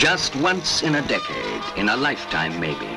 [0.00, 2.88] Just once in a decade, in a lifetime maybe,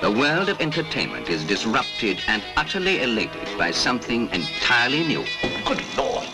[0.00, 5.24] the world of entertainment is disrupted and utterly elated by something entirely new.
[5.66, 6.24] Good Lord.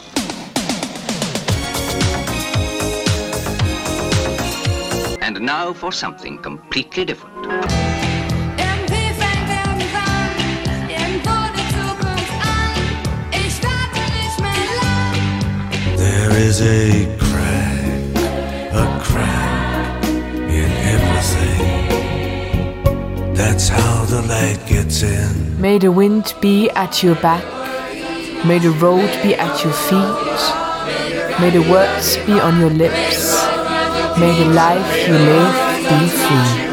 [5.23, 7.47] And now for something completely different.
[8.59, 10.01] MP fängt irgendwann
[23.69, 25.61] How the light gets in.
[25.61, 27.45] May the wind be at your back.
[28.47, 31.41] May the road be at your feet.
[31.41, 33.45] May the words be on your lips.
[34.19, 35.55] May the life you live
[35.89, 36.70] be free.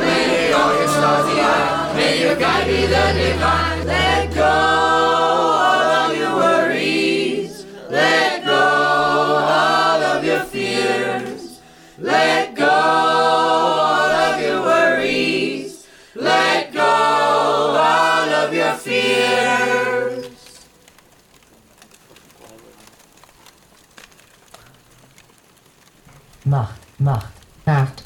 [27.67, 28.03] Macht.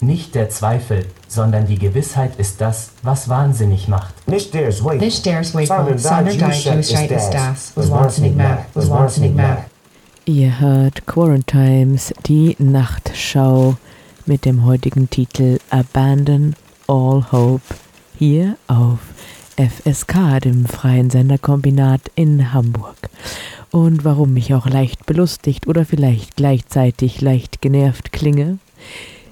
[0.00, 4.28] Nicht der Zweifel, sondern die Gewissheit ist das, was wahnsinnig macht.
[4.28, 4.98] Nicht der Zweifel.
[4.98, 9.64] Nicht der Zweifel, sondern dein Gewissheit ist das, was wahnsinnig macht, was was wahnsinnig macht.
[10.26, 13.76] Ihr hört Quarantimes, die Nachtschau
[14.26, 16.54] mit dem heutigen Titel Abandon
[16.86, 17.62] All Hope
[18.18, 18.98] hier auf
[19.56, 22.96] FSK, dem freien Senderkombinat in Hamburg.
[23.70, 28.58] Und warum ich auch leicht belustigt oder vielleicht gleichzeitig leicht genervt klinge,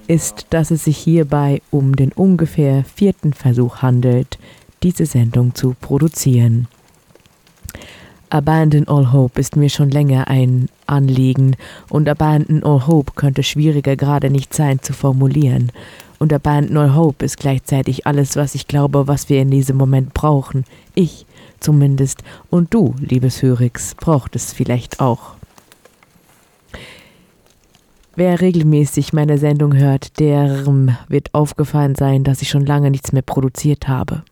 [0.06, 4.38] ist, dass es sich hierbei um den ungefähr vierten Versuch handelt,
[4.82, 6.68] diese Sendung zu produzieren.
[8.28, 11.56] Abandon All Hope ist mir schon länger ein Anliegen
[11.88, 15.70] und Abandon All Hope könnte schwieriger gerade nicht sein zu formulieren.
[16.18, 20.12] Und Abandon All Hope ist gleichzeitig alles, was ich glaube, was wir in diesem Moment
[20.12, 20.64] brauchen.
[20.94, 21.25] Ich
[21.61, 25.37] zumindest und du, liebes Hörix, braucht es vielleicht auch.
[28.15, 30.65] Wer regelmäßig meine Sendung hört, der
[31.09, 34.22] wird aufgefallen sein, dass ich schon lange nichts mehr produziert habe.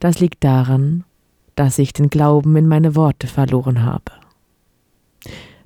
[0.00, 1.04] Das liegt daran,
[1.54, 4.12] dass ich den Glauben in meine Worte verloren habe.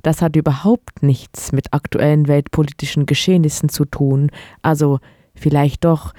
[0.03, 4.31] Das hat überhaupt nichts mit aktuellen weltpolitischen Geschehnissen zu tun,
[4.63, 4.99] also
[5.35, 6.15] vielleicht doch,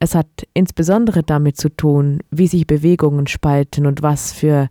[0.00, 4.68] es hat insbesondere damit zu tun, wie sich Bewegungen spalten und was für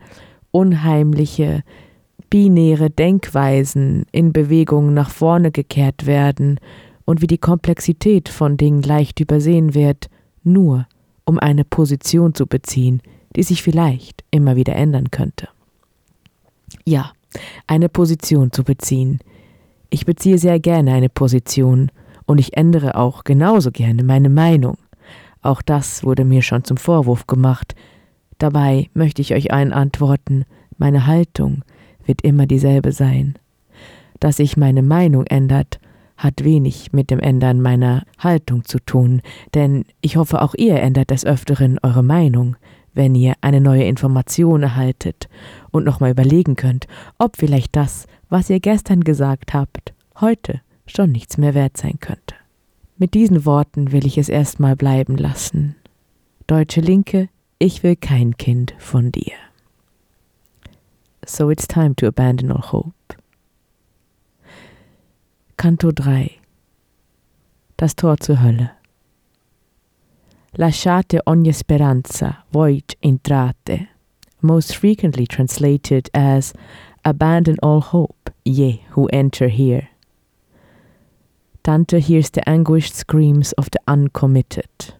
[0.51, 1.63] unheimliche,
[2.29, 6.59] binäre Denkweisen in Bewegungen nach vorne gekehrt werden
[7.05, 10.09] und wie die Komplexität von Dingen leicht übersehen wird,
[10.43, 10.87] nur
[11.25, 13.01] um eine Position zu beziehen,
[13.35, 15.49] die sich vielleicht immer wieder ändern könnte.
[16.85, 17.11] Ja,
[17.65, 19.19] eine Position zu beziehen.
[19.89, 21.91] Ich beziehe sehr gerne eine Position
[22.25, 24.77] und ich ändere auch genauso gerne meine Meinung.
[25.47, 27.73] Auch das wurde mir schon zum Vorwurf gemacht.
[28.37, 30.43] Dabei möchte ich euch allen antworten,
[30.77, 31.63] meine Haltung
[32.05, 33.39] wird immer dieselbe sein.
[34.19, 35.79] Dass sich meine Meinung ändert,
[36.17, 39.21] hat wenig mit dem Ändern meiner Haltung zu tun,
[39.53, 42.57] denn ich hoffe auch ihr ändert des Öfteren eure Meinung,
[42.93, 45.29] wenn ihr eine neue Information erhaltet
[45.71, 46.87] und nochmal überlegen könnt,
[47.19, 52.36] ob vielleicht das, was ihr gestern gesagt habt, heute schon nichts mehr wert sein könnte.
[52.97, 55.75] Mit diesen Worten will ich es erstmal bleiben lassen.
[56.47, 59.33] Deutsche Linke, ich will kein Kind von dir.
[61.25, 62.93] So it's time to abandon all hope.
[65.57, 66.31] Kanto 3
[67.75, 68.71] Das Tor zur Hölle.
[70.55, 73.89] Lasciate ogni speranza, voi entrate,
[74.41, 76.53] most frequently translated as
[77.05, 79.89] Abandon all hope, ye who enter here.
[81.67, 84.93] Dante hears the anguished screams of the uncommitted.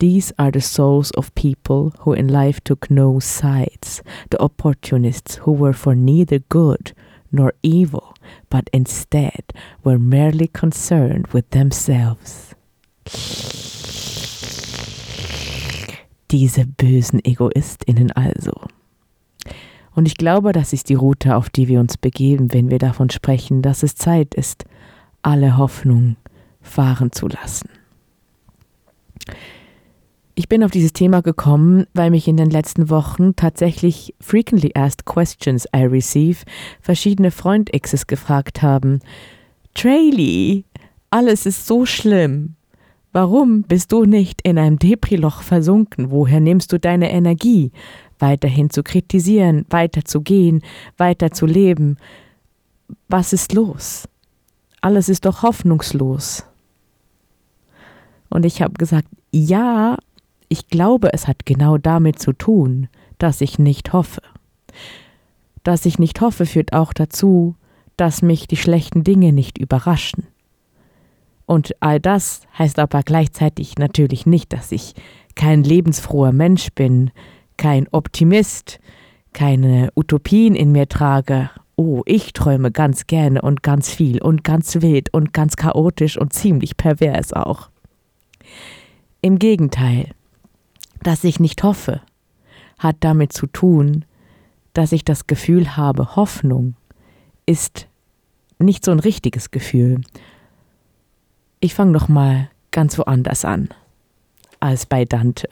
[0.00, 5.52] These are the souls of people who in life took no sides, the opportunists who
[5.52, 6.94] were for neither good
[7.30, 8.12] nor evil,
[8.48, 9.52] but instead
[9.84, 12.56] were merely concerned with themselves.
[16.28, 18.66] Diese bösen Egoistinnen also.
[19.94, 23.10] Und ich glaube, das ist die Route, auf die wir uns begeben, wenn wir davon
[23.10, 24.64] sprechen, dass es Zeit ist,
[25.22, 26.16] alle Hoffnung
[26.62, 27.68] fahren zu lassen.
[30.34, 35.04] Ich bin auf dieses Thema gekommen, weil mich in den letzten Wochen tatsächlich frequently asked
[35.04, 36.44] questions I receive
[36.80, 39.00] verschiedene Freund-Exes gefragt haben.
[39.74, 40.64] Traylee,
[41.10, 42.54] alles ist so schlimm.
[43.12, 46.10] Warum bist du nicht in einem Depri-Loch versunken?
[46.10, 47.72] Woher nimmst du deine Energie?
[48.18, 50.62] Weiterhin zu kritisieren, weiter zu gehen,
[50.96, 51.96] weiter zu leben.
[53.08, 54.08] Was ist los?
[54.80, 56.44] Alles ist doch hoffnungslos.
[58.28, 59.96] Und ich habe gesagt, ja,
[60.48, 62.88] ich glaube, es hat genau damit zu tun,
[63.18, 64.22] dass ich nicht hoffe.
[65.62, 67.54] Dass ich nicht hoffe, führt auch dazu,
[67.96, 70.26] dass mich die schlechten Dinge nicht überraschen.
[71.46, 74.94] Und all das heißt aber gleichzeitig natürlich nicht, dass ich
[75.34, 77.10] kein lebensfroher Mensch bin,
[77.56, 78.78] kein Optimist,
[79.32, 81.50] keine Utopien in mir trage.
[81.76, 86.32] Oh, ich träume ganz gerne und ganz viel und ganz wild und ganz chaotisch und
[86.32, 87.70] ziemlich pervers auch.
[89.22, 90.10] Im Gegenteil,
[91.02, 92.00] dass ich nicht hoffe,
[92.78, 94.04] hat damit zu tun,
[94.74, 96.74] dass ich das Gefühl habe, Hoffnung
[97.46, 97.86] ist
[98.58, 100.00] nicht so ein richtiges Gefühl.
[101.60, 103.68] Ich fange noch mal ganz woanders an
[104.60, 105.48] als bei Dante.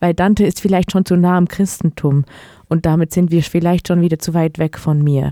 [0.00, 2.24] Weil Dante ist vielleicht schon zu nah am Christentum
[2.68, 5.30] und damit sind wir vielleicht schon wieder zu weit weg von mir.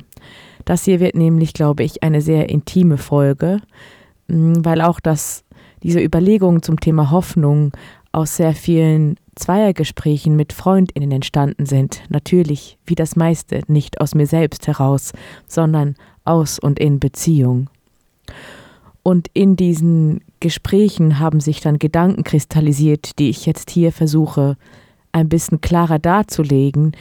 [0.64, 3.60] Das hier wird nämlich, glaube ich, eine sehr intime Folge,
[4.28, 5.44] mm, weil auch das,
[5.82, 7.72] diese Überlegungen zum Thema Hoffnung
[8.12, 12.02] aus sehr vielen Zweiergesprächen mit Freundinnen entstanden sind.
[12.10, 15.12] Natürlich, wie das meiste, nicht aus mir selbst heraus,
[15.48, 17.68] sondern aus und in Beziehung.
[19.02, 24.56] Und in diesen Gesprächen haben sich dann Gedanken kristallisiert, die ich jetzt hier versuche
[25.12, 26.92] ein bisschen klarer darzulegen,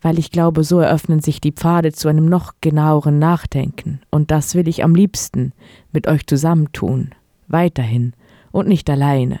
[0.00, 4.00] weil ich glaube, so eröffnen sich die Pfade zu einem noch genaueren Nachdenken.
[4.10, 5.52] Und das will ich am liebsten
[5.92, 7.14] mit euch zusammentun,
[7.48, 8.12] weiterhin
[8.52, 9.40] und nicht alleine.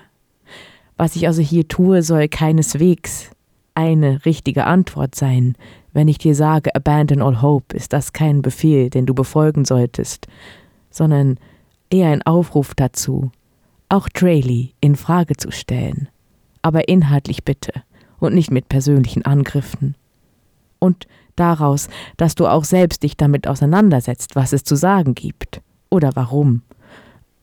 [0.96, 3.30] Was ich also hier tue, soll keineswegs
[3.74, 5.54] eine richtige Antwort sein.
[5.92, 10.26] Wenn ich dir sage, abandon all hope, ist das kein Befehl, den du befolgen solltest,
[10.90, 11.38] sondern
[11.88, 13.30] eher ein Aufruf dazu,
[13.88, 16.08] auch Trayley in Frage zu stellen,
[16.60, 17.72] aber inhaltlich bitte
[18.18, 19.94] und nicht mit persönlichen Angriffen.
[20.78, 25.60] Und daraus, dass du auch selbst dich damit auseinandersetzt, was es zu sagen gibt
[25.90, 26.62] oder warum.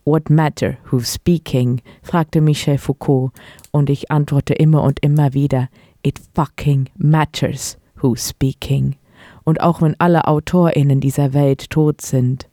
[0.04, 1.80] What matter who's speaking?
[2.02, 3.32] fragte Michel Foucault,
[3.72, 5.68] und ich antworte immer und immer wieder,
[6.04, 8.94] it fucking matters who's speaking.
[9.42, 12.48] Und auch wenn alle AutorInnen dieser Welt tot sind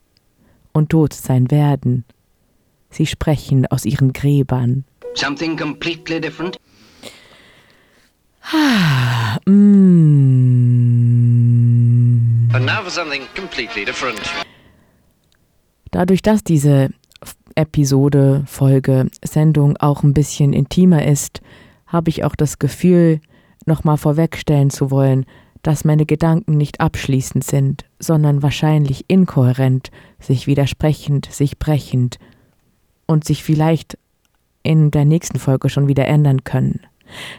[0.72, 2.06] und tot sein werden,
[2.90, 4.86] sie sprechen aus ihren Gräbern.
[5.14, 6.60] Something completely different?
[8.52, 9.84] Ah, mm.
[12.52, 12.73] And now for something completely different.
[15.92, 16.90] Dadurch, dass diese
[17.56, 21.42] Episode, Folge, Sendung auch ein bisschen intimer ist,
[21.88, 23.22] habe ich auch das Gefühl,
[23.66, 25.26] nochmal vorwegstellen zu wollen,
[25.62, 32.20] dass meine Gedanken nicht abschließend sind, sondern wahrscheinlich inkohärent, sich widersprechend, sich brechend
[33.06, 33.98] und sich vielleicht
[34.64, 36.82] in der nächsten Folge schon wieder ändern können.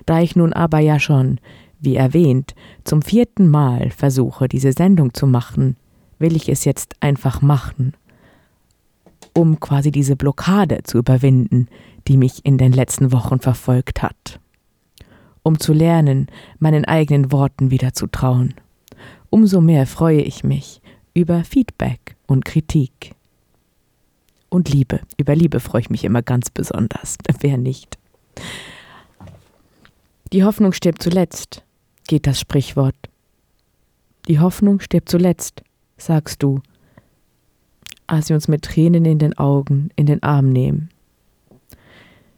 [0.07, 1.39] Da ich nun aber ja schon,
[1.85, 2.55] wie erwähnt,
[2.85, 5.77] zum vierten Mal versuche, diese Sendung zu machen,
[6.19, 7.95] will ich es jetzt einfach machen
[9.35, 11.69] um quasi diese Blockade zu überwinden,
[12.07, 14.41] die mich in den letzten Wochen verfolgt hat.
[15.43, 16.29] Um zu lernen,
[16.59, 18.55] meinen eigenen Worten wieder zu trauen.
[19.29, 20.81] Umso mehr freue ich mich
[21.13, 23.15] über Feedback und Kritik.
[24.49, 25.01] Und Liebe.
[25.17, 27.19] Über Liebe freue ich mich immer ganz besonders.
[27.41, 27.99] Wer nicht?
[30.33, 31.64] Die Hoffnung stirbt zuletzt,
[32.07, 32.97] geht das Sprichwort.
[34.29, 35.63] Die Hoffnung stirbt zuletzt,
[35.97, 36.61] sagst du
[38.07, 40.91] als wir uns mit Tränen in den Augen in den Arm nehmen.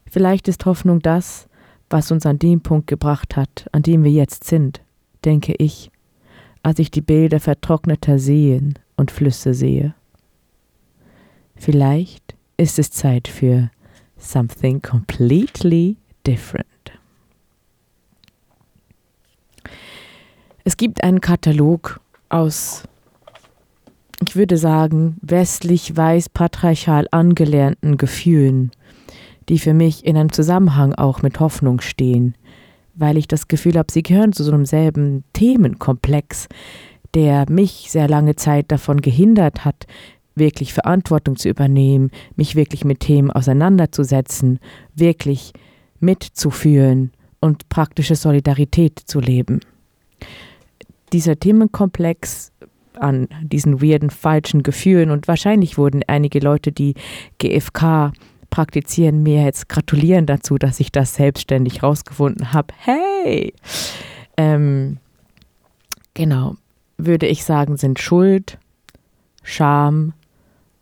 [0.08, 1.48] Vielleicht ist Hoffnung das,
[1.90, 4.80] was uns an dem Punkt gebracht hat, an dem wir jetzt sind,
[5.24, 5.90] denke ich,
[6.62, 9.94] als ich die Bilder vertrockneter Seen und Flüsse sehe.
[11.54, 13.70] Vielleicht ist es Zeit für
[14.16, 15.96] something completely
[16.26, 16.66] different.
[20.66, 22.82] Es gibt einen Katalog aus
[24.26, 28.72] ich würde sagen, westlich-weiß patriarchal angelernten Gefühlen,
[29.48, 32.34] die für mich in einem Zusammenhang auch mit Hoffnung stehen,
[32.96, 36.48] weil ich das Gefühl habe, sie gehören zu so einem selben Themenkomplex,
[37.14, 39.86] der mich sehr lange Zeit davon gehindert hat,
[40.34, 44.58] wirklich Verantwortung zu übernehmen, mich wirklich mit Themen auseinanderzusetzen,
[44.96, 45.52] wirklich
[46.00, 49.60] mitzuführen und praktische Solidarität zu leben.
[51.12, 52.52] Dieser Themenkomplex
[52.98, 55.10] an diesen weirden, falschen Gefühlen.
[55.10, 56.94] Und wahrscheinlich wurden einige Leute, die
[57.38, 58.12] GFK
[58.50, 62.72] praktizieren, mir jetzt gratulieren dazu, dass ich das selbstständig rausgefunden habe.
[62.78, 63.52] Hey!
[64.36, 64.98] Ähm,
[66.14, 66.54] genau,
[66.96, 68.58] würde ich sagen, sind Schuld,
[69.42, 70.12] Scham,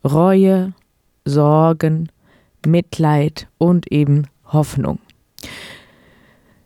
[0.04, 0.72] Reue,
[1.24, 2.10] Sorgen,
[2.66, 4.98] Mitleid und eben Hoffnung.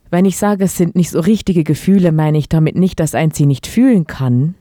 [0.09, 3.31] Wenn ich sage, es sind nicht so richtige Gefühle, meine ich damit nicht, dass ein
[3.31, 4.55] sie nicht fühlen kann,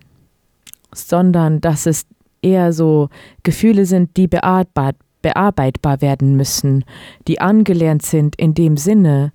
[0.93, 2.07] sondern dass es
[2.43, 3.09] eher so
[3.43, 6.85] Gefühle sind, die bearbeitbar, bearbeitbar werden müssen,
[7.27, 9.33] die angelernt sind in dem Sinne,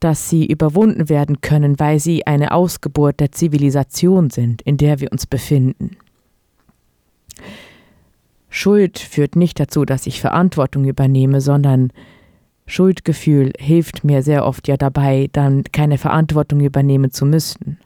[0.00, 5.10] dass sie überwunden werden können, weil sie eine Ausgeburt der Zivilisation sind, in der wir
[5.10, 5.96] uns befinden.
[8.50, 11.92] Schuld führt nicht dazu, dass ich Verantwortung übernehme, sondern
[12.68, 17.78] Schuldgefühl hilft mir sehr oft ja dabei, dann keine Verantwortung übernehmen zu müssen.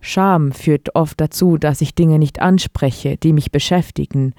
[0.00, 4.34] Scham führt oft dazu, dass ich Dinge nicht anspreche, die mich beschäftigen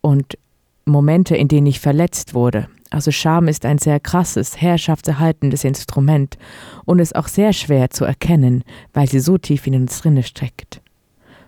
[0.00, 0.36] und
[0.84, 2.66] Momente, in denen ich verletzt wurde.
[2.90, 6.36] Also Scham ist ein sehr krasses, herrschaftserhaltendes Instrument
[6.84, 10.82] und ist auch sehr schwer zu erkennen, weil sie so tief in uns drinne steckt.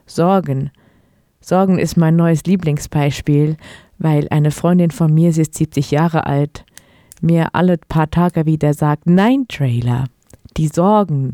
[0.07, 0.71] Sorgen.
[1.41, 3.57] Sorgen ist mein neues Lieblingsbeispiel,
[3.99, 6.65] weil eine Freundin von mir, sie ist 70 Jahre alt,
[7.25, 10.05] mir alle paar Tage wieder sagt, nein, Trailer,
[10.57, 11.33] die Sorgen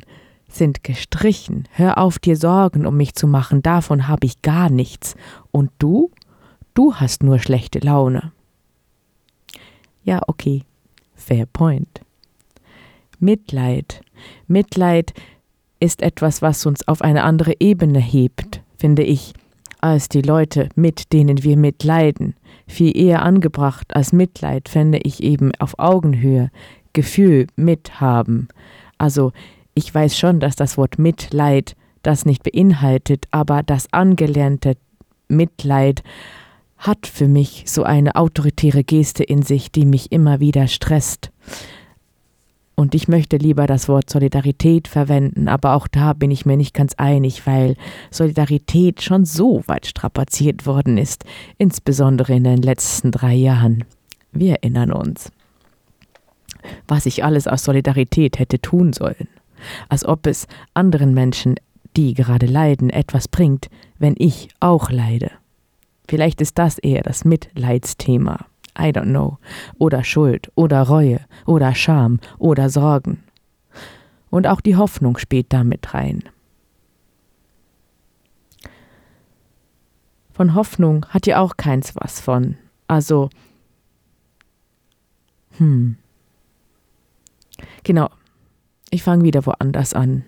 [0.49, 1.69] sind gestrichen.
[1.73, 5.15] Hör auf, dir Sorgen um mich zu machen, davon habe ich gar nichts.
[5.51, 6.11] Und du?
[6.75, 8.33] Du hast nur schlechte Laune.
[10.03, 10.63] Ja, okay.
[11.15, 12.01] Fair point.
[13.19, 14.01] Mitleid.
[14.47, 15.13] Mitleid
[15.79, 19.35] ist etwas, was uns auf eine andere Ebene hebt, finde ich,
[19.81, 22.35] als die Leute, mit denen wir mitleiden.
[22.71, 26.53] Viel eher angebracht als Mitleid fände ich eben auf Augenhöhe
[26.93, 28.47] Gefühl mithaben.
[28.97, 29.33] Also
[29.75, 34.77] ich weiß schon, dass das Wort Mitleid das nicht beinhaltet, aber das angelernte
[35.27, 36.05] Mitleid
[36.79, 41.33] hat für mich so eine autoritäre Geste in sich, die mich immer wieder stresst.
[42.81, 46.73] Und ich möchte lieber das Wort Solidarität verwenden, aber auch da bin ich mir nicht
[46.73, 47.77] ganz einig, weil
[48.11, 51.27] Solidarität schon so weit strapaziert worden ist,
[51.59, 53.85] insbesondere in den letzten drei Jahren.
[54.33, 55.31] Wir erinnern uns,
[56.89, 59.29] was ich alles aus Solidarität hätte tun sollen,
[59.91, 61.57] als ob es anderen Menschen,
[61.99, 63.69] die gerade leiden, etwas bringt,
[63.99, 65.31] wenn ich auch leide.
[66.09, 68.47] Vielleicht ist das eher das Mitleidsthema.
[68.79, 69.39] I don't know.
[69.79, 73.23] Oder Schuld, oder Reue, oder Scham, oder Sorgen.
[74.31, 76.23] Und auch die Hoffnung spielt damit rein.
[80.33, 82.57] Von Hoffnung hat ja auch keins was von.
[82.87, 83.29] Also,
[85.59, 85.97] hm.
[87.85, 88.09] Genau.
[88.91, 90.25] Ich fange wieder woanders an.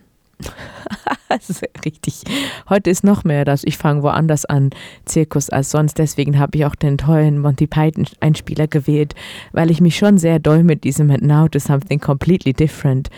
[1.28, 2.22] das ist richtig.
[2.68, 4.70] Heute ist noch mehr das Ich fange woanders an
[5.04, 5.99] Zirkus als sonst.
[5.99, 9.14] Deswegen habe ich auch den tollen Monty Python Einspieler gewählt,
[9.52, 13.11] weil ich mich schon sehr doll mit diesem Now to Something Completely Different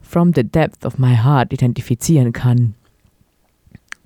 [0.00, 2.74] from the depth of my heart identifizieren kann.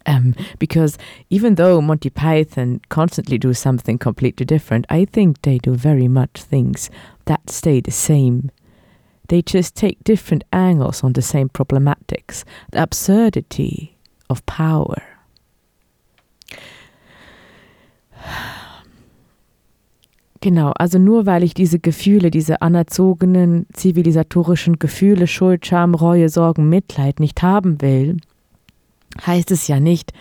[0.06, 0.96] Um, because
[1.28, 6.42] even though Monty Python constantly do something completely different, I think they do very much
[6.42, 6.90] things
[7.26, 8.50] that stay the same.
[9.30, 13.96] They just take different angles on the same problematics, the absurdity
[14.28, 15.00] of power.
[20.40, 26.68] Genau, also nur weil ich diese Gefühle, diese anerzogenen zivilisatorischen Gefühle, Schuld, Scham, Reue, Sorgen,
[26.68, 28.16] Mitleid nicht haben will,
[29.24, 30.12] heißt es ja nicht,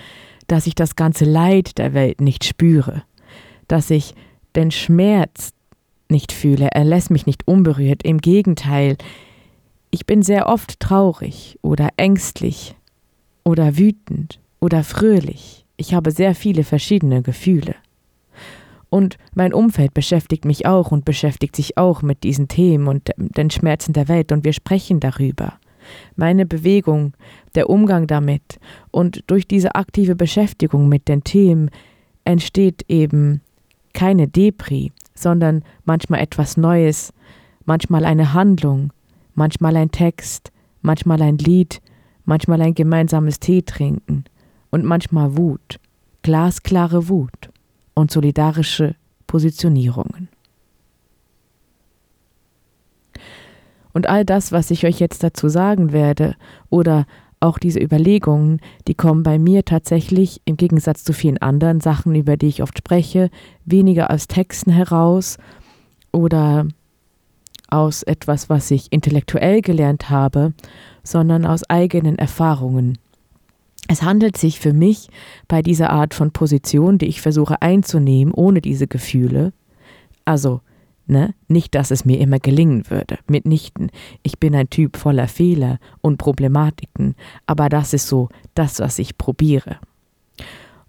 [0.46, 3.01] dass ich das ganze Leid der Welt nicht spüre,
[3.68, 4.13] dass ich
[4.56, 5.54] den Schmerz
[6.12, 6.70] nicht fühle.
[6.72, 8.04] Er lässt mich nicht unberührt.
[8.04, 8.98] Im Gegenteil,
[9.92, 12.75] ich bin sehr oft traurig oder ängstlich
[13.44, 15.66] oder wütend oder fröhlich.
[15.78, 17.75] Ich habe sehr viele verschiedene Gefühle.
[18.89, 23.51] Und mein Umfeld beschäftigt mich auch und beschäftigt sich auch mit diesen Themen und den
[23.51, 25.54] Schmerzen der Welt und wir sprechen darüber.
[26.16, 27.13] Meine Bewegung,
[27.56, 28.60] der Umgang damit
[28.92, 31.70] und durch diese aktive Beschäftigung mit den Themen
[32.25, 33.42] entsteht eben
[33.94, 37.13] keine Depri, sondern manchmal etwas Neues,
[37.65, 38.91] manchmal eine Handlung,
[39.35, 41.81] manchmal ein Text, manchmal ein Lied,
[42.25, 44.25] manchmal ein gemeinsames Tee trinken
[44.69, 45.79] und manchmal Wut,
[46.21, 47.49] glasklare Wut
[47.93, 48.95] und solidarische
[49.27, 50.29] Positionierungen.
[53.93, 56.35] Und all das, was ich euch jetzt dazu sagen werde,
[56.69, 57.05] oder
[57.39, 62.38] auch diese Überlegungen, die kommen bei mir tatsächlich im Gegensatz zu vielen anderen Sachen, über
[62.38, 63.29] die ich oft spreche,
[63.65, 65.38] weniger aus Texten heraus
[66.12, 66.67] oder
[67.69, 70.53] aus etwas, was ich intellektuell gelernt habe,
[71.03, 72.98] sondern aus eigenen Erfahrungen.
[73.88, 75.10] Es handelt sich für mich
[75.48, 79.53] bei dieser Art von Position, die ich versuche einzunehmen, ohne diese Gefühle,
[80.25, 80.62] also
[81.10, 81.34] Ne?
[81.48, 83.18] Nicht, dass es mir immer gelingen würde.
[83.28, 83.89] Mitnichten.
[84.22, 87.16] Ich bin ein Typ voller Fehler und Problematiken,
[87.48, 89.78] aber das ist so das, was ich probiere.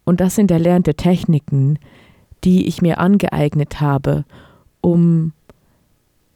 [0.04, 1.78] Und das sind erlernte Techniken,
[2.44, 4.26] die ich mir angeeignet habe,
[4.82, 5.32] um,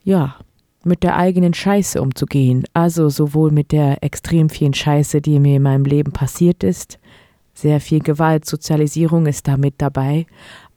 [0.03, 0.37] ja,
[0.83, 2.65] mit der eigenen Scheiße umzugehen.
[2.73, 6.99] Also sowohl mit der extrem vielen Scheiße, die mir in meinem Leben passiert ist,
[7.57, 10.27] Sehr viel Gewaltsozialisierung ist da mit dabei,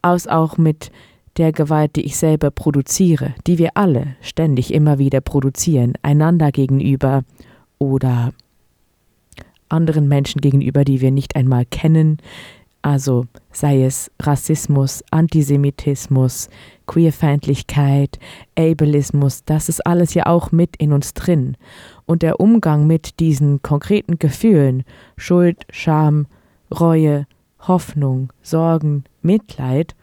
[0.04, 0.92] aus auch mit
[1.38, 7.24] der Gewalt, die ich selber produziere, die wir alle ständig immer wieder produzieren, einander gegenüber
[7.78, 8.34] oder
[9.70, 12.18] anderen Menschen gegenüber, die wir nicht einmal kennen,
[12.82, 16.50] also sei es Rassismus, Antisemitismus,
[16.86, 18.18] Queerfeindlichkeit,
[18.58, 21.58] Ableismus, das ist alles ja auch mit in uns drin.
[22.06, 24.86] Und der Umgang mit diesen konkreten Gefühlen,
[25.18, 26.28] Schuld, Scham,
[26.72, 27.28] Reue,
[27.60, 29.97] Hoffnung, Sorgen, Mitleid,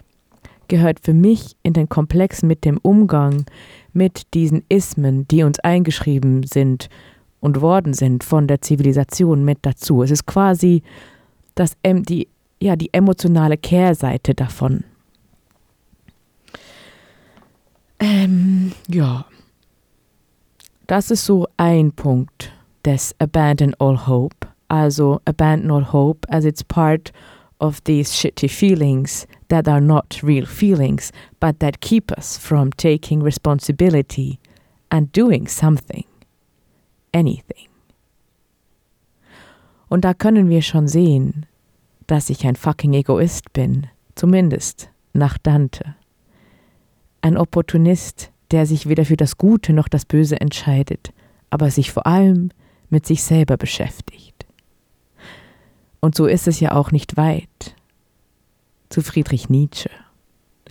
[0.68, 3.46] gehört für mich in den Komplex mit dem Umgang
[3.92, 6.88] mit diesen Ismen, die uns eingeschrieben sind
[7.40, 10.02] und worden sind von der Zivilisation mit dazu.
[10.02, 10.82] Es ist quasi
[11.54, 12.28] das, die,
[12.60, 14.84] ja, die emotionale Kehrseite davon.
[18.00, 19.26] Ähm, ja,
[20.86, 22.52] das ist so ein Punkt
[22.84, 24.48] des Abandon All Hope.
[24.68, 27.12] Also Abandon All Hope as it's part
[27.60, 33.22] of these shitty feelings that are not real feelings, but that keep us from taking
[33.22, 34.40] responsibility
[34.90, 36.04] and doing something,
[37.12, 37.68] anything.
[39.88, 41.46] Und da können wir schon sehen,
[42.08, 45.94] dass ich ein fucking Egoist bin, zumindest nach Dante.
[47.22, 51.12] Ein Opportunist, der sich weder für das Gute noch das Böse entscheidet,
[51.50, 52.50] aber sich vor allem
[52.90, 54.46] mit sich selber beschäftigt.
[56.00, 57.73] Und so ist es ja auch nicht weit
[58.94, 59.90] zu Friedrich Nietzsche.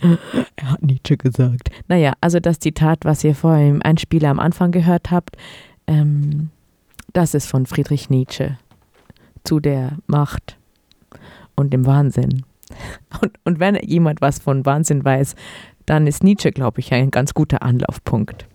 [0.56, 1.68] Er hat Nietzsche gesagt.
[1.88, 5.36] Naja, also das Zitat, was ihr vorher im Einspieler am Anfang gehört habt,
[5.86, 6.48] ähm,
[7.12, 8.58] das ist von Friedrich Nietzsche
[9.44, 10.56] zu der Macht
[11.54, 12.44] und dem Wahnsinn.
[13.20, 15.36] Und, und wenn jemand was von Wahnsinn weiß,
[15.84, 18.46] dann ist Nietzsche, glaube ich, ein ganz guter Anlaufpunkt.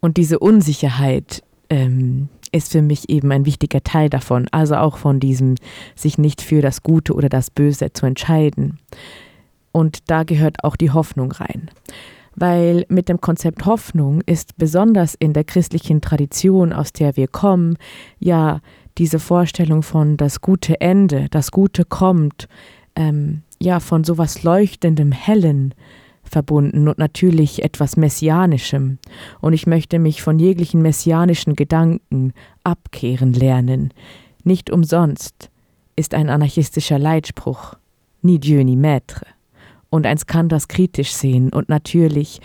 [0.00, 5.20] Und diese Unsicherheit ähm, ist für mich eben ein wichtiger Teil davon, also auch von
[5.20, 5.54] diesem,
[5.94, 8.78] sich nicht für das Gute oder das Böse zu entscheiden.
[9.72, 11.70] Und da gehört auch die Hoffnung rein.
[12.36, 17.76] Weil mit dem Konzept Hoffnung ist besonders in der christlichen Tradition, aus der wir kommen,
[18.18, 18.60] ja
[18.98, 22.48] diese Vorstellung von das gute Ende, das Gute kommt,
[22.96, 25.74] ähm, ja von sowas leuchtendem, hellen
[26.30, 28.98] verbunden und natürlich etwas Messianischem.
[29.40, 32.32] Und ich möchte mich von jeglichen messianischen Gedanken
[32.64, 33.92] abkehren lernen.
[34.44, 35.50] Nicht umsonst
[35.96, 37.74] ist ein anarchistischer Leitspruch
[38.22, 39.26] ni Dieu ni Maître.
[39.90, 42.40] Und eins kann das kritisch sehen und natürlich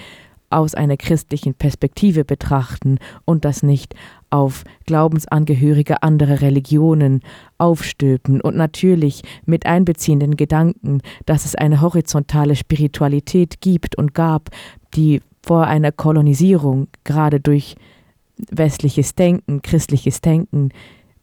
[0.50, 3.94] aus einer christlichen Perspektive betrachten und das nicht
[4.36, 7.22] auf Glaubensangehörige anderer Religionen
[7.58, 14.50] aufstülpen und natürlich mit einbeziehenden Gedanken, dass es eine horizontale Spiritualität gibt und gab,
[14.94, 17.78] die vor einer Kolonisierung gerade durch
[18.52, 20.70] westliches Denken, christliches Denken,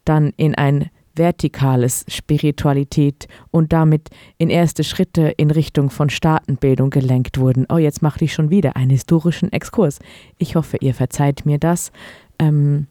[0.05, 7.37] dann in ein vertikales Spiritualität und damit in erste Schritte in Richtung von Staatenbildung gelenkt
[7.37, 7.67] wurden.
[7.69, 9.99] Oh, jetzt mache ich schon wieder einen historischen Exkurs.
[10.39, 11.91] Ich hoffe, ihr verzeiht mir das.
[12.39, 12.87] Ähm,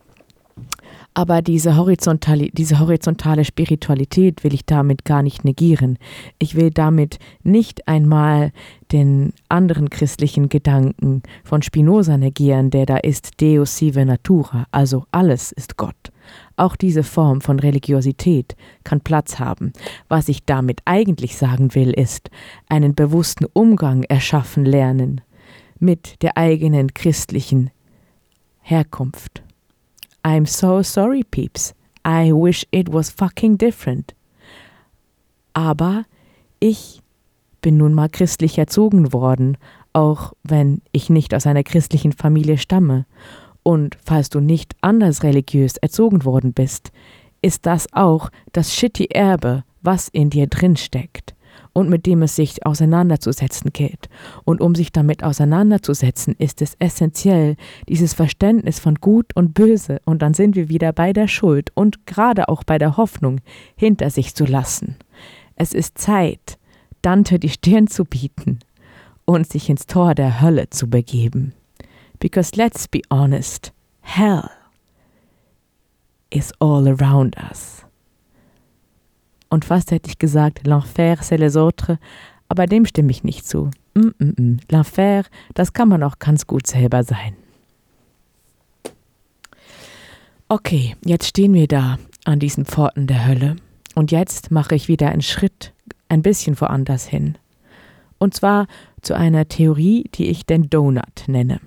[1.14, 5.98] aber diese horizontale, diese horizontale Spiritualität will ich damit gar nicht negieren.
[6.38, 8.52] Ich will damit nicht einmal
[8.92, 15.52] den anderen christlichen Gedanken von Spinoza negieren, der da ist Deus sive natura, also alles
[15.52, 16.12] ist Gott.
[16.56, 19.72] Auch diese Form von Religiosität kann Platz haben.
[20.08, 22.30] Was ich damit eigentlich sagen will, ist,
[22.68, 25.20] einen bewussten Umgang erschaffen lernen
[25.78, 27.70] mit der eigenen christlichen
[28.60, 29.42] Herkunft.
[30.22, 31.74] I'm so sorry, peeps.
[32.04, 34.14] I wish it was fucking different.
[35.52, 36.04] Aber
[36.60, 37.00] ich
[37.60, 39.56] bin nun mal christlich erzogen worden,
[39.92, 43.06] auch wenn ich nicht aus einer christlichen Familie stamme.
[43.62, 46.90] Und falls du nicht anders religiös erzogen worden bist,
[47.42, 51.34] ist das auch das shitty Erbe, was in dir drin steckt
[51.72, 54.08] und mit dem es sich auseinanderzusetzen gilt.
[54.44, 57.56] Und um sich damit auseinanderzusetzen, ist es essentiell,
[57.88, 62.06] dieses Verständnis von Gut und Böse, und dann sind wir wieder bei der Schuld und
[62.06, 63.40] gerade auch bei der Hoffnung,
[63.76, 64.96] hinter sich zu lassen.
[65.56, 66.58] Es ist Zeit,
[67.02, 68.60] Dante die Stirn zu bieten
[69.24, 71.52] und sich ins Tor der Hölle zu begeben.
[72.18, 74.48] Because let's be honest, hell
[76.30, 77.81] is all around us
[79.52, 81.98] und fast hätte ich gesagt, l'enfer c'est les autres,
[82.48, 83.70] aber dem stimme ich nicht zu.
[83.94, 84.60] Mm -mm -mm.
[84.70, 87.36] L'enfer, das kann man auch ganz gut selber sein.
[90.48, 93.56] Okay, jetzt stehen wir da an diesen Pforten der Hölle
[93.94, 95.72] und jetzt mache ich wieder einen Schritt
[96.08, 97.36] ein bisschen woanders hin.
[98.18, 98.66] Und zwar
[99.02, 101.60] zu einer Theorie, die ich den Donut nenne.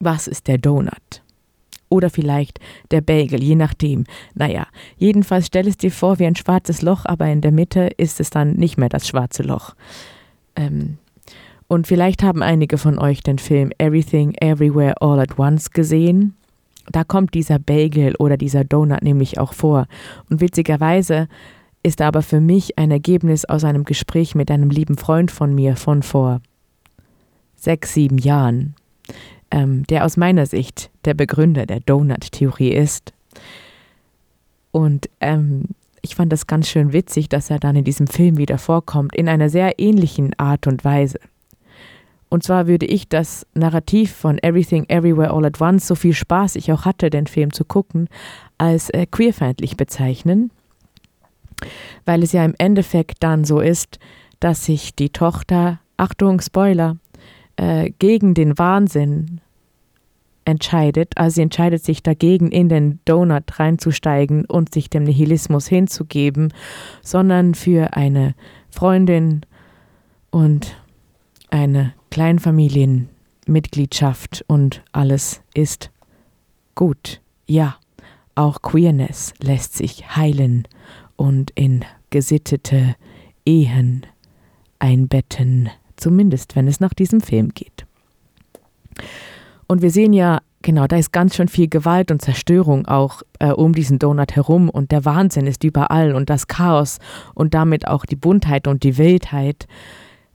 [0.00, 1.21] Was ist der Donut?
[1.92, 2.58] Oder vielleicht
[2.90, 4.04] der Bagel, je nachdem.
[4.34, 8.18] Naja, jedenfalls stell es dir vor wie ein schwarzes Loch, aber in der Mitte ist
[8.18, 9.74] es dann nicht mehr das schwarze Loch.
[10.56, 10.96] Ähm,
[11.68, 16.34] und vielleicht haben einige von euch den Film Everything Everywhere All at Once gesehen.
[16.90, 19.86] Da kommt dieser Bagel oder dieser Donut nämlich auch vor.
[20.30, 21.28] Und witzigerweise
[21.82, 25.76] ist aber für mich ein Ergebnis aus einem Gespräch mit einem lieben Freund von mir
[25.76, 26.40] von vor
[27.54, 28.76] sechs, sieben Jahren,
[29.52, 33.12] ähm, der aus meiner Sicht der Begründer der Donut-Theorie ist.
[34.72, 35.66] Und ähm,
[36.00, 39.28] ich fand das ganz schön witzig, dass er dann in diesem Film wieder vorkommt, in
[39.28, 41.20] einer sehr ähnlichen Art und Weise.
[42.30, 46.56] Und zwar würde ich das Narrativ von Everything Everywhere All at Once, so viel Spaß
[46.56, 48.08] ich auch hatte, den Film zu gucken,
[48.56, 50.50] als äh, queerfeindlich bezeichnen,
[52.06, 53.98] weil es ja im Endeffekt dann so ist,
[54.40, 56.96] dass sich die Tochter, Achtung, Spoiler,
[57.56, 59.40] äh, gegen den Wahnsinn
[60.44, 61.16] entscheidet.
[61.16, 66.52] Also sie entscheidet sich dagegen, in den Donut reinzusteigen und sich dem Nihilismus hinzugeben,
[67.02, 68.34] sondern für eine
[68.70, 69.46] Freundin
[70.30, 70.76] und
[71.50, 75.92] eine Kleinfamilienmitgliedschaft und alles ist
[76.74, 77.20] gut.
[77.46, 77.76] Ja,
[78.34, 80.66] auch Queerness lässt sich heilen
[81.16, 82.96] und in gesittete
[83.44, 84.06] Ehen
[84.78, 85.68] einbetten,
[86.02, 87.86] zumindest wenn es nach diesem Film geht.
[89.66, 93.52] Und wir sehen ja, genau, da ist ganz schön viel Gewalt und Zerstörung auch äh,
[93.52, 96.98] um diesen Donut herum und der Wahnsinn ist überall und das Chaos
[97.34, 99.66] und damit auch die Buntheit und die Wildheit.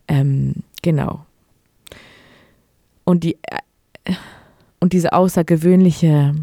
[0.08, 1.25] Ähm, Genau.
[3.03, 4.13] Und, die, äh,
[4.80, 6.36] und diese außergewöhnliche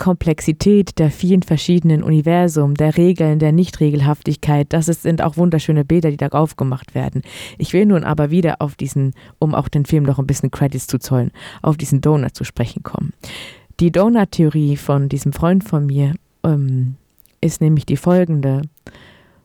[0.00, 6.10] Komplexität der vielen verschiedenen Universum, der Regeln, der Nichtregelhaftigkeit, das ist, sind auch wunderschöne Bilder,
[6.10, 7.20] die da aufgemacht werden.
[7.58, 10.86] Ich will nun aber wieder auf diesen, um auch den Film noch ein bisschen Credits
[10.86, 13.12] zu zollen, auf diesen Donut zu sprechen kommen.
[13.78, 16.94] Die Donut-Theorie von diesem Freund von mir ähm,
[17.42, 18.62] ist nämlich die folgende.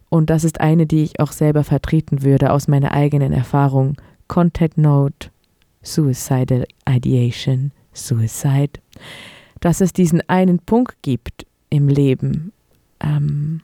[0.07, 3.97] Und das ist eine, die ich auch selber vertreten würde aus meiner eigenen Erfahrung.
[4.29, 5.31] Content Note,
[5.83, 8.79] Suicidal Ideation, Suicide.
[9.65, 12.53] Dass es diesen einen Punkt gibt im Leben,
[12.99, 13.61] ähm,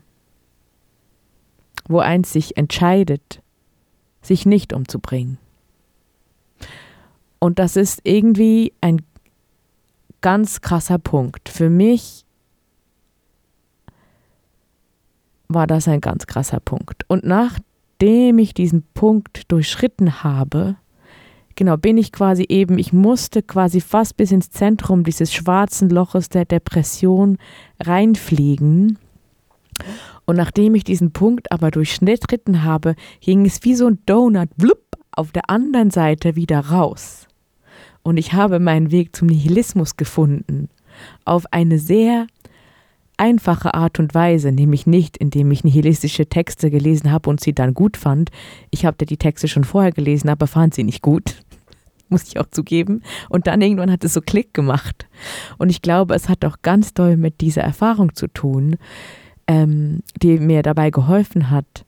[1.88, 3.44] wo eins sich entscheidet,
[4.24, 5.38] sich nicht umzubringen.
[7.38, 9.04] Und das ist irgendwie ein
[10.22, 11.50] ganz krasser Punkt.
[11.50, 12.26] Für mich
[15.50, 17.06] war das ein ganz krasser Punkt.
[17.10, 20.78] Und nachdem ich diesen Punkt durchschritten habe,
[21.56, 26.30] genau, bin ich quasi eben, ich musste quasi fast bis ins Zentrum dieses schwarzen Loches
[26.30, 27.38] der Depression
[27.80, 28.98] reinfliegen.
[30.26, 34.80] Und nachdem ich diesen Punkt aber durchschnitten habe, ging es wie so ein Donut blub,
[35.14, 37.28] auf der anderen Seite wieder raus.
[38.04, 40.70] Und ich habe meinen Weg zum Nihilismus gefunden.
[41.26, 42.28] Auf eine sehr
[43.22, 47.76] einfache Art und Weise, nämlich nicht, indem ich nihilistische Texte gelesen habe und sie dann
[47.76, 48.32] gut fand.
[48.72, 51.36] Ich habe die Texte schon vorher gelesen, aber fand sie nicht gut.
[52.10, 53.04] Muss ich auch zugeben.
[53.30, 55.08] Und dann irgendwann hat es so Klick gemacht.
[55.60, 58.78] Und ich glaube, es hat auch ganz doll mit dieser Erfahrung zu tun,
[59.46, 61.86] ähm, die mir dabei geholfen hat,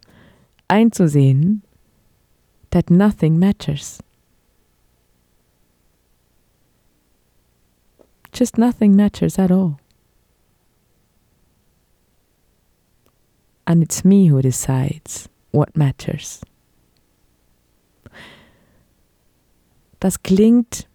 [0.68, 1.64] einzusehen,
[2.70, 3.98] that nothing matters.
[8.36, 9.78] Just nothing matters at all.
[13.66, 16.42] And it's me who decides what matters.
[20.00, 20.88] Das klingt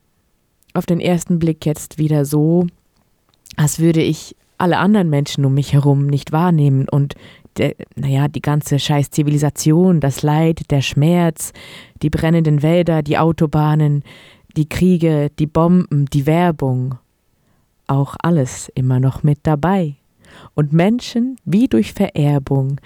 [0.75, 2.67] auf den ersten Blick jetzt wieder so,
[3.57, 7.15] als würde ich alle anderen Menschen um mich herum nicht wahrnehmen und
[7.57, 11.53] der, naja, die ganze scheiß Zivilisation, das Leid, der Schmerz,
[12.03, 14.03] die brennenden Wälder, die Autobahnen,
[14.57, 16.97] die Kriege, die Bomben, die Werbung,
[17.87, 19.98] auch alles immer noch mit dabei
[20.55, 22.81] und Menschen wie durch Vererbung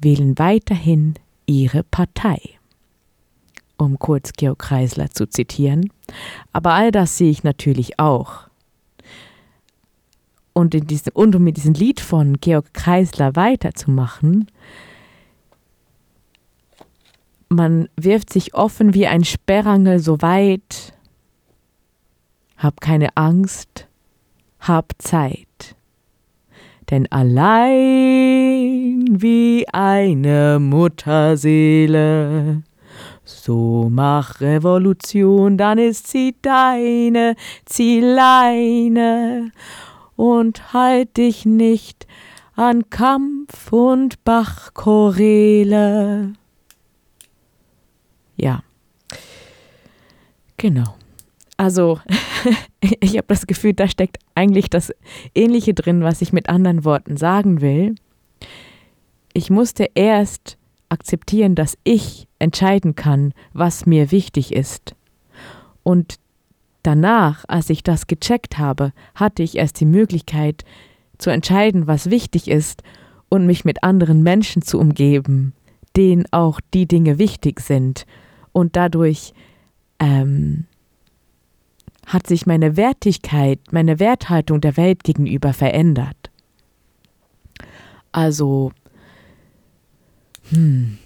[0.00, 1.14] wählen weiterhin
[1.46, 2.40] ihre Partei.
[3.76, 5.90] Um kurz Georg Kreisler zu zitieren.
[6.52, 8.48] Aber all das sehe ich natürlich auch.
[10.52, 14.50] Und, in diesem, und um mit diesem Lied von Georg Kreisler weiterzumachen,
[17.48, 20.94] man wirft sich offen wie ein Sperrangel so weit.
[22.56, 23.88] Hab keine Angst,
[24.60, 25.76] hab Zeit
[26.90, 32.62] denn allein wie eine Mutterseele.
[33.24, 39.52] So mach Revolution, dann ist sie deine, zieh Leine
[40.16, 42.08] und halt dich nicht
[42.56, 46.32] an Kampf und Bachchorele.
[48.36, 48.64] Ja,
[50.56, 50.99] genau.
[51.60, 52.00] Also,
[52.80, 54.94] ich habe das Gefühl, da steckt eigentlich das
[55.34, 57.96] Ähnliche drin, was ich mit anderen Worten sagen will.
[59.34, 60.56] Ich musste erst
[60.88, 64.94] akzeptieren, dass ich entscheiden kann, was mir wichtig ist.
[65.82, 66.14] Und
[66.82, 70.64] danach, als ich das gecheckt habe, hatte ich erst die Möglichkeit
[71.18, 72.82] zu entscheiden, was wichtig ist
[73.28, 75.52] und mich mit anderen Menschen zu umgeben,
[75.94, 78.06] denen auch die Dinge wichtig sind.
[78.52, 79.34] Und dadurch
[79.98, 80.64] ähm,
[82.06, 86.30] hat sich meine Wertigkeit, meine Werthaltung der Welt gegenüber verändert.
[88.12, 88.72] Also,
[90.50, 90.98] hm.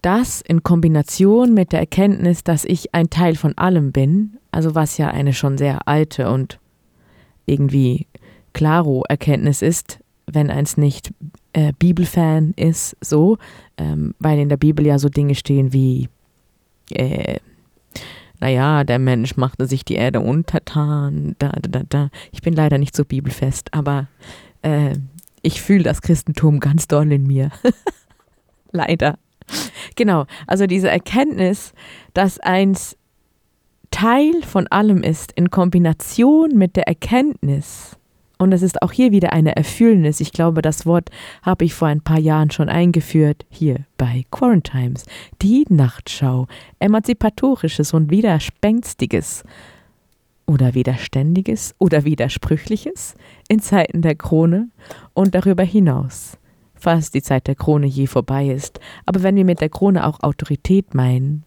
[0.00, 4.96] Das in Kombination mit der Erkenntnis, dass ich ein Teil von allem bin, also was
[4.96, 6.60] ja eine schon sehr alte und
[7.46, 8.06] irgendwie
[8.52, 11.12] klaro Erkenntnis ist, wenn eins nicht
[11.52, 13.38] äh, Bibelfan ist, so,
[13.76, 16.08] ähm, weil in der Bibel ja so Dinge stehen wie
[16.90, 17.40] äh,
[18.40, 22.10] naja, der Mensch machte sich die Erde untertan, da, da, da, da.
[22.32, 24.08] Ich bin leider nicht so bibelfest, aber
[24.62, 24.94] äh,
[25.42, 27.50] ich fühle das Christentum ganz doll in mir.
[28.72, 29.18] leider.
[29.96, 31.72] Genau, also diese Erkenntnis,
[32.14, 32.96] dass eins
[33.90, 37.97] Teil von allem ist, in Kombination mit der Erkenntnis,
[38.38, 40.20] und es ist auch hier wieder eine Erfüllnis.
[40.20, 41.10] Ich glaube, das Wort
[41.42, 45.04] habe ich vor ein paar Jahren schon eingeführt, hier bei Quarantimes.
[45.42, 46.46] Die Nachtschau.
[46.78, 49.44] Emanzipatorisches und Widerspenstiges
[50.46, 53.14] oder Widerständiges oder Widersprüchliches
[53.48, 54.68] in Zeiten der Krone
[55.12, 56.38] und darüber hinaus,
[56.74, 58.80] falls die Zeit der Krone je vorbei ist.
[59.04, 61.44] Aber wenn wir mit der Krone auch Autorität meinen,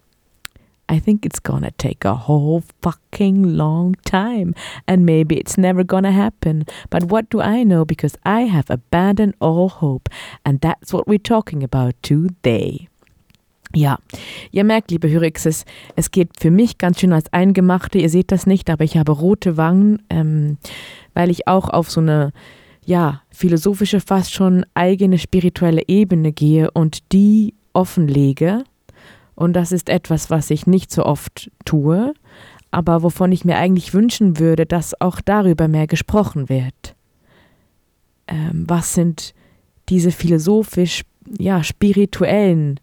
[0.92, 4.54] I think it's gonna take a whole fucking long time,
[4.88, 6.66] and maybe it's never gonna happen.
[6.90, 7.86] But what do I know?
[7.86, 10.10] Because I have abandoned all hope,
[10.44, 12.90] and that's what we're talking about today.
[13.74, 14.00] Ja,
[14.52, 15.64] ihr merkt, liebe Hyrixes,
[15.96, 18.00] es geht für mich ganz schön als Eingemachte.
[18.00, 20.58] Ihr seht das nicht, aber ich habe rote Wangen, ähm,
[21.14, 22.34] weil ich auch auf so eine,
[22.86, 28.66] ja, philosophische, fast schon eigene spirituelle Ebene gehe und die offenlege
[29.36, 32.14] und das ist etwas, was ich nicht so oft tue,
[32.72, 36.96] aber wovon ich mir eigentlich wünschen würde, dass auch darüber mehr gesprochen wird.
[38.28, 39.34] Ähm, was sind
[39.90, 41.04] diese philosophisch,
[41.38, 42.80] ja, spirituellen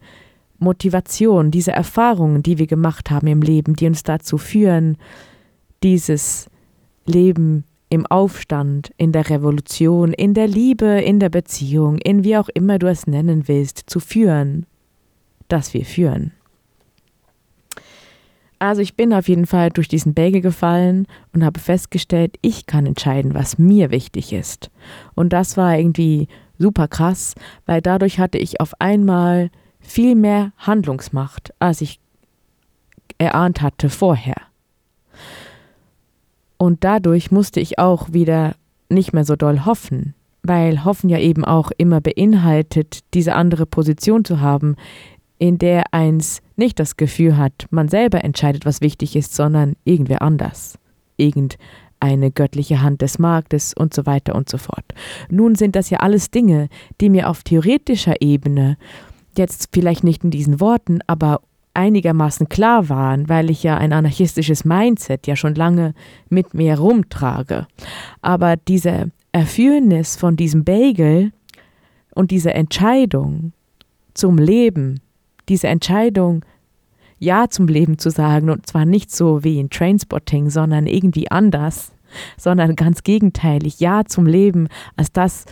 [0.58, 4.98] Motivationen, diese Erfahrungen, die wir gemacht haben im Leben, die uns dazu führen,
[5.82, 6.50] dieses
[7.06, 12.48] Leben im Aufstand, in der Revolution, in der Liebe, in der Beziehung, in wie auch
[12.50, 14.66] immer du es nennen willst, zu führen,
[15.48, 16.32] das wir führen.
[18.58, 22.86] Also ich bin auf jeden Fall durch diesen Bagel gefallen und habe festgestellt, ich kann
[22.86, 24.70] entscheiden, was mir wichtig ist.
[25.14, 27.34] Und das war irgendwie super krass,
[27.66, 32.00] weil dadurch hatte ich auf einmal viel mehr Handlungsmacht, als ich
[33.18, 34.36] erahnt hatte vorher.
[36.56, 38.54] Und dadurch musste ich auch wieder
[38.88, 44.24] nicht mehr so doll hoffen, weil Hoffen ja eben auch immer beinhaltet, diese andere Position
[44.24, 44.76] zu haben,
[45.38, 50.22] in der eins nicht das Gefühl hat, man selber entscheidet, was wichtig ist, sondern irgendwer
[50.22, 50.78] anders.
[51.16, 54.84] Irgendeine göttliche Hand des Marktes und so weiter und so fort.
[55.30, 56.68] Nun sind das ja alles Dinge,
[57.00, 58.76] die mir auf theoretischer Ebene
[59.36, 61.40] jetzt vielleicht nicht in diesen Worten, aber
[61.74, 65.94] einigermaßen klar waren, weil ich ja ein anarchistisches Mindset ja schon lange
[66.28, 67.68] mit mir rumtrage.
[68.20, 71.32] Aber diese Erführnis von diesem Bagel
[72.14, 73.52] und diese Entscheidung
[74.12, 75.00] zum Leben
[75.48, 76.44] diese Entscheidung,
[77.18, 81.92] Ja zum Leben zu sagen, und zwar nicht so wie in Trainspotting, sondern irgendwie anders,
[82.36, 85.44] sondern ganz gegenteilig, Ja zum Leben als das,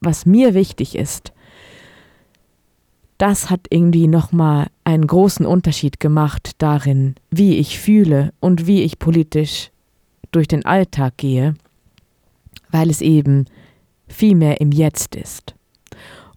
[0.00, 1.32] was mir wichtig ist,
[3.18, 8.98] das hat irgendwie nochmal einen großen Unterschied gemacht darin, wie ich fühle und wie ich
[8.98, 9.70] politisch
[10.32, 11.54] durch den Alltag gehe,
[12.70, 13.46] weil es eben
[14.08, 15.54] viel mehr im Jetzt ist.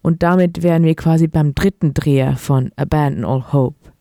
[0.08, 3.92] Und damit wären wir quasi beim dritten Dreher von Abandon All Hope.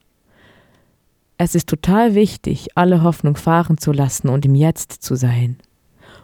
[1.37, 5.57] Es ist total wichtig, alle Hoffnung fahren zu lassen und im Jetzt zu sein.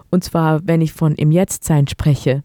[0.10, 2.44] Und zwar, wenn ich von im Jetztsein spreche,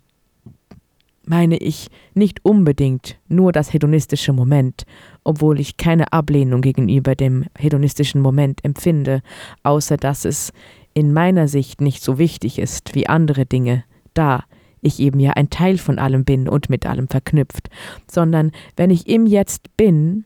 [1.24, 4.84] meine ich nicht unbedingt nur das hedonistische Moment,
[5.22, 9.22] obwohl ich keine Ablehnung gegenüber dem hedonistischen Moment empfinde,
[9.62, 10.52] außer dass es
[10.92, 14.42] in meiner Sicht nicht so wichtig ist wie andere Dinge, da
[14.82, 17.68] ich eben ja ein Teil von allem bin und mit allem verknüpft,
[18.10, 20.24] sondern wenn ich im Jetzt bin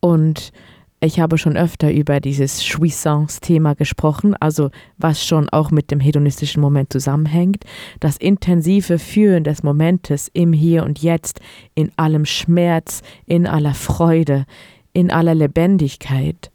[0.00, 0.52] und
[1.00, 6.62] ich habe schon öfter über dieses Jouissance-Thema gesprochen, also was schon auch mit dem hedonistischen
[6.62, 7.64] Moment zusammenhängt,
[8.00, 11.40] das intensive Fühlen des Momentes im Hier und Jetzt,
[11.74, 14.46] in allem Schmerz, in aller Freude,
[14.94, 16.50] in aller Lebendigkeit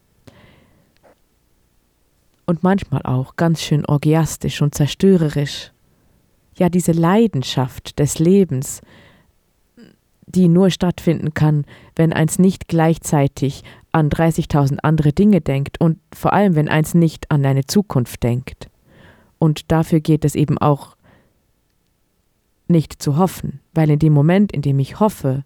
[2.50, 5.72] und manchmal auch ganz schön orgiastisch und zerstörerisch.
[6.60, 8.82] Ja, diese Leidenschaft des Lebens,
[10.28, 16.34] die nur stattfinden kann, wenn eins nicht gleichzeitig an 30.000 andere Dinge denkt und vor
[16.34, 18.70] allem, wenn eins nicht an eine Zukunft denkt.
[19.40, 20.96] Und dafür geht es eben auch
[22.68, 25.44] nicht zu hoffen, weil in dem Moment, in dem ich hoffe,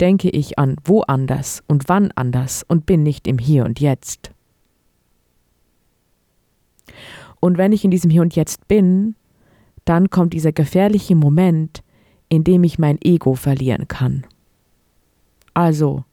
[0.00, 4.32] denke ich an woanders und wann anders und bin nicht im Hier und Jetzt.
[7.40, 9.14] Und wenn ich in diesem Hier und Jetzt bin,
[9.88, 11.82] dann kommt dieser gefährliche Moment,
[12.28, 14.26] in dem ich mein Ego verlieren kann.
[15.54, 16.04] Also,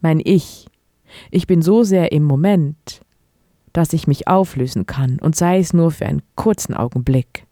[0.00, 0.66] mein Ich.
[1.30, 3.00] Ich bin so sehr im Moment,
[3.72, 7.46] dass ich mich auflösen kann und sei es nur für einen kurzen Augenblick.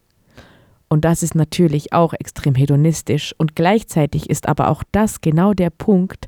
[0.89, 5.71] Und das ist natürlich auch extrem hedonistisch und gleichzeitig ist aber auch das genau der
[5.71, 6.27] Punkt,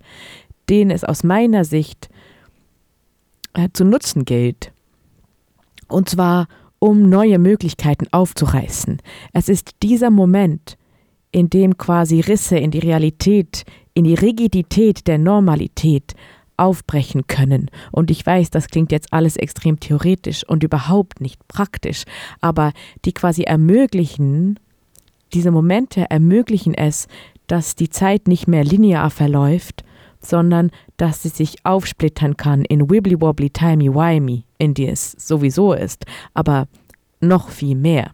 [0.68, 2.08] den es aus meiner Sicht
[3.54, 4.72] äh, zu nutzen gilt.
[5.88, 6.46] Und zwar,
[6.80, 9.00] um neue Möglichkeiten aufzureißen.
[9.32, 10.76] Es ist dieser Moment,
[11.30, 13.64] in dem quasi Risse in die Realität,
[13.94, 16.14] in die Rigidität der Normalität
[16.56, 17.70] aufbrechen können.
[17.92, 22.04] Und ich weiß, das klingt jetzt alles extrem theoretisch und überhaupt nicht praktisch,
[22.40, 22.72] aber
[23.04, 24.58] die quasi ermöglichen,
[25.32, 27.06] diese Momente ermöglichen es,
[27.46, 29.84] dass die Zeit nicht mehr linear verläuft,
[30.20, 36.04] sondern dass sie sich aufsplittern kann in wibbly-wobbly, timey-wimey, in die es sowieso ist,
[36.34, 36.68] aber
[37.20, 38.12] noch viel mehr.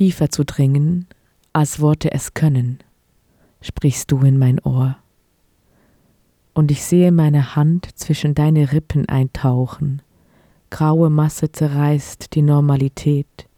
[0.00, 1.06] tiefer zu dringen,
[1.52, 2.78] als Worte es können,
[3.60, 4.96] sprichst du in mein Ohr.
[6.54, 10.00] Und ich sehe meine Hand zwischen deine Rippen eintauchen,
[10.70, 13.48] graue Masse zerreißt die Normalität.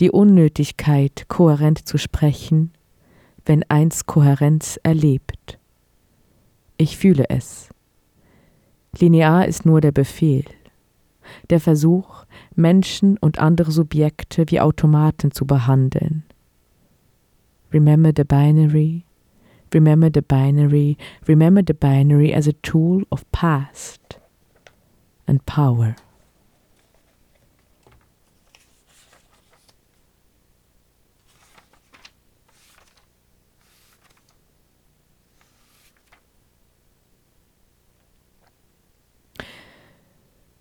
[0.00, 2.72] Die Unnötigkeit, kohärent zu sprechen,
[3.44, 5.58] wenn eins Kohärenz erlebt.
[6.78, 7.68] Ich fühle es.
[8.98, 10.44] Linear ist nur der Befehl,
[11.50, 16.24] der Versuch, Menschen und andere Subjekte wie Automaten zu behandeln.
[17.72, 19.04] Remember the binary,
[19.72, 24.21] remember the binary, remember the binary as a tool of past
[25.26, 25.94] and power.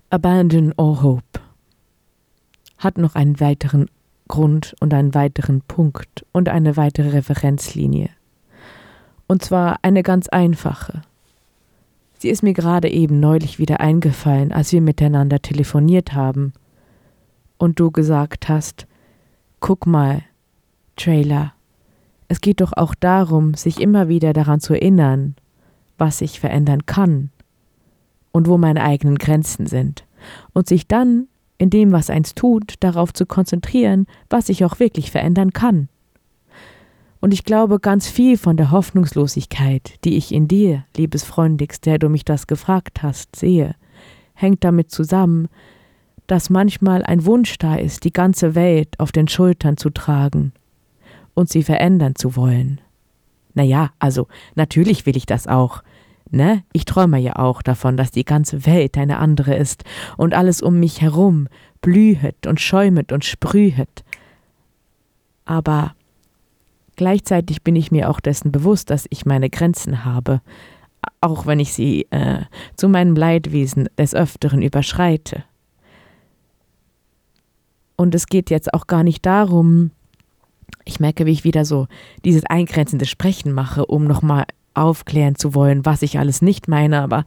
[0.10, 1.40] Abandon all hope
[2.78, 3.90] hat noch einen weiteren
[4.28, 8.10] Grund und einen weiteren Punkt und eine weitere Referenzlinie.
[9.28, 11.02] Und zwar eine ganz einfache.
[12.22, 16.54] Sie ist mir gerade eben neulich wieder eingefallen, als wir miteinander telefoniert haben
[17.58, 18.86] und du gesagt hast,
[19.60, 20.22] guck mal,
[20.96, 21.54] Trailer,
[22.28, 25.36] es geht doch auch darum, sich immer wieder daran zu erinnern,
[25.98, 27.32] was ich verändern kann
[28.32, 30.06] und wo meine eigenen Grenzen sind
[30.54, 35.10] und sich dann in dem, was eins tut, darauf zu konzentrieren, was sich auch wirklich
[35.10, 35.90] verändern kann.
[37.22, 42.00] Und ich glaube, ganz viel von der Hoffnungslosigkeit, die ich in dir, liebes Freundigst, der
[42.00, 43.76] du mich das gefragt hast, sehe,
[44.34, 45.48] hängt damit zusammen,
[46.26, 50.52] dass manchmal ein Wunsch da ist, die ganze Welt auf den Schultern zu tragen
[51.36, 52.82] und sie verändern zu wollen.
[53.54, 55.84] Na ja, also natürlich will ich das auch,
[56.34, 56.64] Ne?
[56.72, 59.84] Ich träume ja auch davon, dass die ganze Welt eine andere ist
[60.16, 61.50] und alles um mich herum
[61.82, 64.06] blühet und schäumet und sprühet.
[65.44, 65.94] Aber
[67.02, 70.40] gleichzeitig bin ich mir auch dessen bewusst, dass ich meine Grenzen habe,
[71.20, 72.44] auch wenn ich sie äh,
[72.76, 75.44] zu meinem Leidwesen des Öfteren überschreite.
[77.96, 79.90] Und es geht jetzt auch gar nicht darum,
[80.86, 81.88] ich merke, wie ich wieder so
[82.24, 87.26] dieses eingrenzende Sprechen mache, um nochmal aufklären zu wollen, was ich alles nicht meine, aber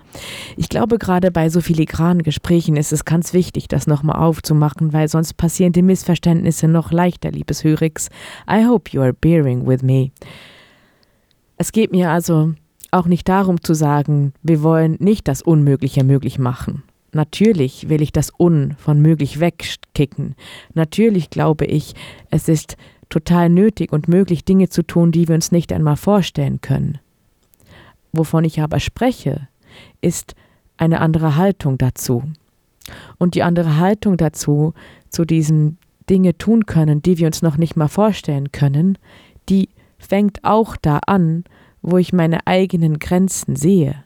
[0.56, 5.08] ich glaube, gerade bei so filigranen Gesprächen ist es ganz wichtig, das nochmal aufzumachen, weil
[5.08, 8.08] sonst passieren die Missverständnisse noch leichter, liebes Hörix.
[8.50, 10.10] I hope you are bearing with me.
[11.56, 12.52] Es geht mir also
[12.90, 16.82] auch nicht darum zu sagen, wir wollen nicht das Unmögliche möglich machen.
[17.12, 20.34] Natürlich will ich das Un von möglich wegkicken.
[20.74, 21.94] Natürlich glaube ich,
[22.30, 22.76] es ist
[23.08, 26.98] total nötig und möglich, Dinge zu tun, die wir uns nicht einmal vorstellen können.
[28.16, 29.48] Wovon ich aber spreche,
[30.00, 30.34] ist
[30.76, 32.22] eine andere Haltung dazu.
[33.18, 34.74] Und die andere Haltung dazu,
[35.08, 38.98] zu diesen Dinge tun können, die wir uns noch nicht mal vorstellen können,
[39.48, 41.44] die fängt auch da an,
[41.82, 43.96] wo ich meine eigenen Grenzen sehe,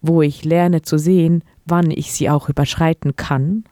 [0.00, 3.64] wo ich lerne zu sehen, wann ich sie auch überschreiten kann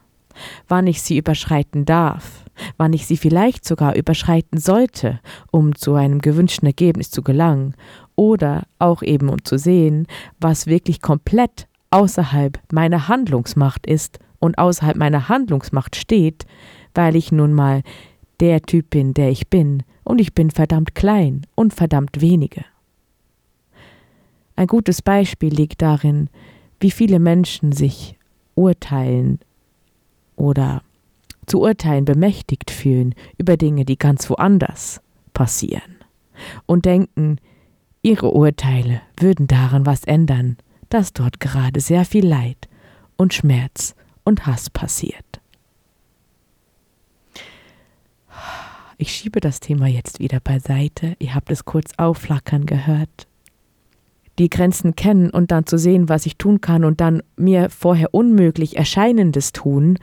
[0.67, 2.45] wann ich sie überschreiten darf,
[2.77, 5.19] wann ich sie vielleicht sogar überschreiten sollte,
[5.51, 7.75] um zu einem gewünschten Ergebnis zu gelangen,
[8.19, 10.05] oder auch eben um zu sehen,
[10.41, 16.45] was wirklich komplett außerhalb meiner Handlungsmacht ist und außerhalb meiner Handlungsmacht steht,
[16.93, 17.81] weil ich nun mal
[18.41, 22.65] der Typ bin, der ich bin, und ich bin verdammt klein und verdammt wenige.
[24.57, 26.29] Ein gutes Beispiel liegt darin,
[26.81, 28.17] wie viele Menschen sich
[28.53, 29.39] urteilen
[30.35, 30.81] oder
[31.45, 34.99] zu urteilen bemächtigt fühlen über Dinge, die ganz woanders
[35.33, 35.95] passieren
[36.65, 37.39] und denken,
[38.01, 40.57] ihre Urteile würden daran was ändern,
[40.89, 42.67] dass dort gerade sehr viel Leid
[43.17, 45.41] und Schmerz und Hass passiert.
[48.97, 51.15] Ich schiebe das Thema jetzt wieder beiseite.
[51.19, 53.27] Ihr habt es kurz aufflackern gehört.
[54.39, 58.13] Die Grenzen kennen und dann zu sehen, was ich tun kann und dann mir vorher
[58.13, 59.99] unmöglich erscheinendes tun.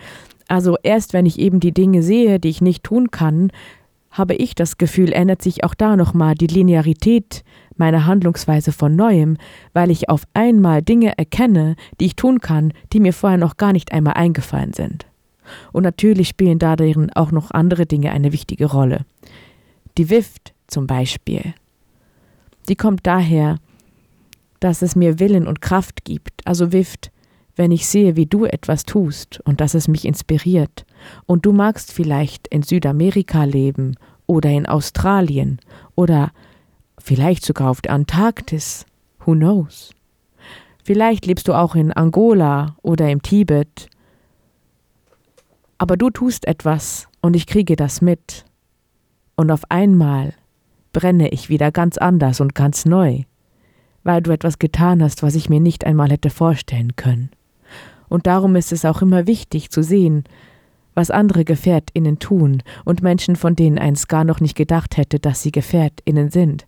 [0.48, 3.50] Also erst wenn ich eben die Dinge sehe, die ich nicht tun kann,
[4.10, 7.44] habe ich das Gefühl, ändert sich auch da nochmal die Linearität
[7.78, 9.36] meiner Handlungsweise von neuem,
[9.72, 13.72] weil ich auf einmal Dinge erkenne, die ich tun kann, die mir vorher noch gar
[13.72, 15.06] nicht einmal eingefallen sind.
[15.72, 19.04] Und natürlich spielen darin auch noch andere Dinge eine wichtige Rolle.
[19.98, 21.54] Die Wift zum Beispiel.
[22.68, 23.58] Die kommt daher,
[24.60, 26.46] dass es mir Willen und Kraft gibt.
[26.46, 27.10] Also Wift,
[27.54, 30.84] wenn ich sehe, wie du etwas tust und dass es mich inspiriert.
[31.26, 33.96] Und du magst vielleicht in Südamerika leben
[34.26, 35.60] oder in Australien
[35.94, 36.32] oder
[37.06, 38.84] vielleicht sogar auf der Antarktis.
[39.24, 39.92] Who knows?
[40.84, 43.88] Vielleicht lebst du auch in Angola oder im Tibet.
[45.78, 48.44] Aber du tust etwas und ich kriege das mit.
[49.36, 50.34] Und auf einmal
[50.92, 53.22] brenne ich wieder ganz anders und ganz neu,
[54.02, 57.30] weil du etwas getan hast, was ich mir nicht einmal hätte vorstellen können.
[58.08, 60.24] Und darum ist es auch immer wichtig zu sehen,
[60.94, 65.42] was andere GefährtInnen tun und Menschen, von denen eins gar noch nicht gedacht hätte, dass
[65.42, 66.65] sie GefährtInnen sind.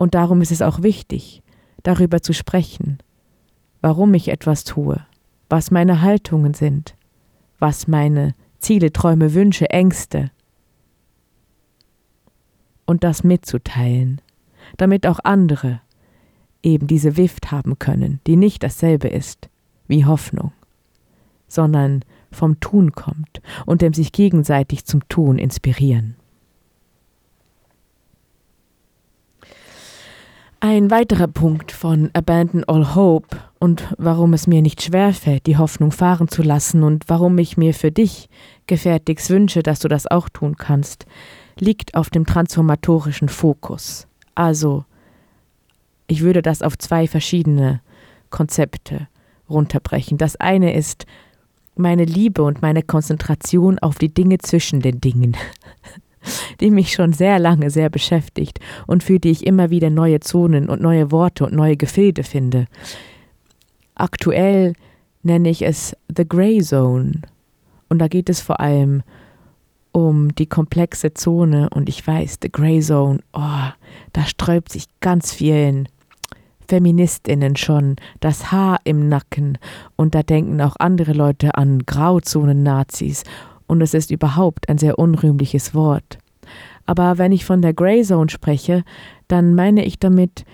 [0.00, 1.42] Und darum ist es auch wichtig,
[1.82, 3.00] darüber zu sprechen,
[3.82, 4.98] warum ich etwas tue,
[5.50, 6.96] was meine Haltungen sind,
[7.58, 10.30] was meine Ziele, Träume, Wünsche, Ängste
[12.86, 14.22] und das mitzuteilen,
[14.78, 15.82] damit auch andere
[16.62, 19.50] eben diese Wift haben können, die nicht dasselbe ist
[19.86, 20.52] wie Hoffnung,
[21.46, 26.16] sondern vom Tun kommt und dem sich gegenseitig zum Tun inspirieren.
[30.62, 35.90] Ein weiterer Punkt von Abandon All Hope und warum es mir nicht schwerfällt, die Hoffnung
[35.90, 38.28] fahren zu lassen und warum ich mir für dich
[38.66, 41.06] gefährtigst wünsche, dass du das auch tun kannst,
[41.58, 44.06] liegt auf dem transformatorischen Fokus.
[44.34, 44.84] Also,
[46.08, 47.80] ich würde das auf zwei verschiedene
[48.28, 49.08] Konzepte
[49.48, 50.18] runterbrechen.
[50.18, 51.06] Das eine ist
[51.74, 55.38] meine Liebe und meine Konzentration auf die Dinge zwischen den Dingen,
[56.60, 60.68] die mich schon sehr lange sehr beschäftigt und für die ich immer wieder neue Zonen
[60.68, 62.66] und neue Worte und neue Gefilde finde.
[63.94, 64.74] Aktuell
[65.22, 67.22] nenne ich es The Grey Zone.
[67.88, 69.02] Und da geht es vor allem
[69.92, 73.68] um die komplexe Zone und ich weiß, The Grey Zone, oh,
[74.12, 75.88] da sträubt sich ganz vielen
[76.68, 79.58] Feministinnen schon das Haar im Nacken
[79.96, 83.24] und da denken auch andere Leute an Grauzonen-Nazis
[83.70, 86.18] und es ist überhaupt ein sehr unrühmliches Wort.
[86.86, 88.82] Aber wenn ich von der Grey Zone spreche,
[89.28, 90.44] dann meine ich damit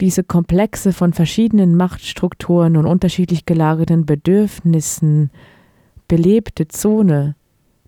[0.00, 5.30] diese Komplexe von verschiedenen Machtstrukturen und unterschiedlich gelagerten Bedürfnissen
[6.06, 7.34] belebte Zone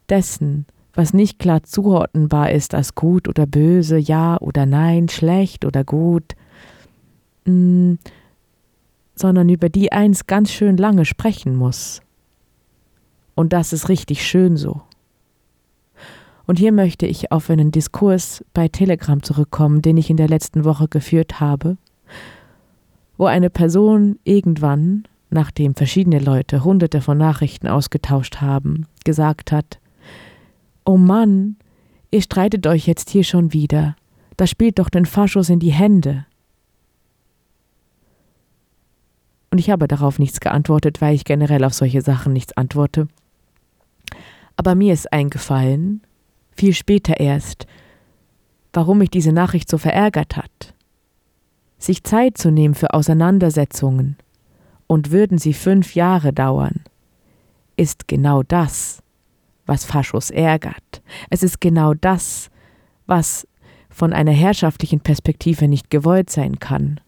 [0.09, 5.85] dessen, was nicht klar zuordnenbar ist als gut oder böse, ja oder nein, schlecht oder
[5.85, 6.35] gut,
[7.45, 7.99] mh,
[9.15, 12.03] sondern über die eins ganz schön lange sprechen muss.
[13.35, 14.83] Und das ist richtig schön so.
[16.47, 20.65] Und hier möchte ich auf einen Diskurs bei Telegram zurückkommen, den ich in der letzten
[20.65, 21.77] Woche geführt habe,
[23.17, 29.79] wo eine Person irgendwann, nachdem verschiedene Leute hunderte von Nachrichten ausgetauscht haben, gesagt hat,
[30.85, 31.57] Oh Mann,
[32.11, 33.95] ihr streitet euch jetzt hier schon wieder,
[34.37, 36.27] da spielt doch den Faschos in die Hände.
[39.51, 43.07] Und ich habe darauf nichts geantwortet, weil ich generell auf solche Sachen nichts antworte.
[44.57, 46.03] Aber mir ist eingefallen,
[46.55, 47.67] viel später erst,
[48.73, 50.75] warum mich diese Nachricht so verärgert hat.
[51.79, 54.17] Sich Zeit zu nehmen für Auseinandersetzungen,
[54.93, 56.83] und würden sie fünf Jahre dauern,
[57.77, 59.03] ist genau das,
[59.65, 61.03] was Faschos ärgert.
[61.31, 62.51] Es ist genau das,
[63.07, 63.49] was
[63.89, 67.01] von einer herrschaftlichen Perspektive nicht gewollt sein kann.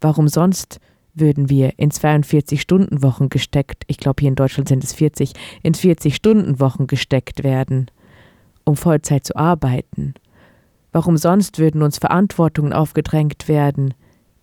[0.00, 0.80] Warum sonst
[1.20, 6.86] würden wir in 42-Stunden-Wochen gesteckt, ich glaube hier in Deutschland sind es 40, in 40-Stunden-Wochen
[6.86, 7.90] gesteckt werden,
[8.64, 10.14] um Vollzeit zu arbeiten.
[10.92, 13.94] Warum sonst würden uns Verantwortungen aufgedrängt werden,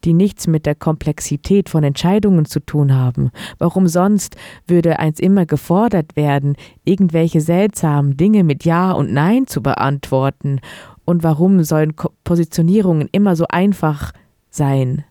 [0.03, 3.31] die nichts mit der Komplexität von Entscheidungen zu tun haben?
[3.57, 4.35] Warum sonst
[4.67, 10.61] würde eins immer gefordert werden, irgendwelche seltsamen Dinge mit Ja und Nein zu beantworten?
[11.05, 14.11] Und warum sollen Positionierungen immer so einfach
[14.49, 15.03] sein?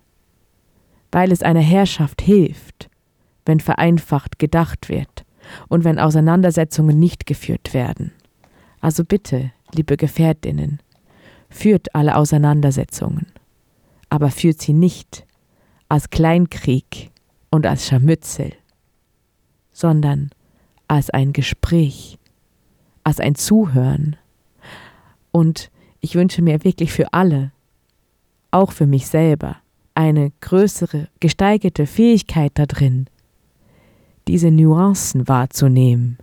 [1.14, 2.90] Weil es einer Herrschaft hilft,
[3.46, 5.24] wenn vereinfacht gedacht wird
[5.68, 8.12] und wenn Auseinandersetzungen nicht geführt werden.
[8.80, 10.80] Also bitte, liebe Gefährtinnen,
[11.48, 13.26] führt alle Auseinandersetzungen
[14.14, 15.26] aber führt sie nicht
[15.88, 17.10] als Kleinkrieg
[17.50, 18.52] und als Scharmützel,
[19.72, 20.30] sondern
[20.86, 22.16] als ein Gespräch,
[23.02, 24.14] als ein Zuhören.
[25.32, 27.50] Und ich wünsche mir wirklich für alle,
[28.52, 29.56] auch für mich selber,
[29.95, 33.07] eine größere, gesteigerte Fähigkeit darin,
[34.26, 36.18] diese Nuancen wahrzunehmen,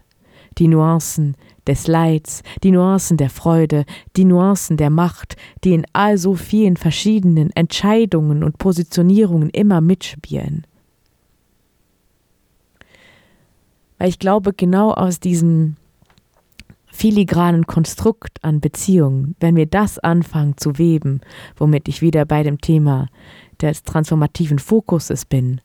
[0.58, 1.36] die Nuancen
[1.68, 6.76] des Leids, die Nuancen der Freude, die Nuancen der Macht, die in all so vielen
[6.78, 10.66] verschiedenen Entscheidungen und Positionierungen immer mitspielen.
[13.98, 15.76] Weil ich glaube, genau aus diesem
[16.92, 21.22] filigranen Konstrukt an Beziehungen, wenn wir das anfangen zu weben,
[21.56, 23.08] womit ich wieder bei dem Thema
[23.62, 25.62] des transformativen Fokuses bin,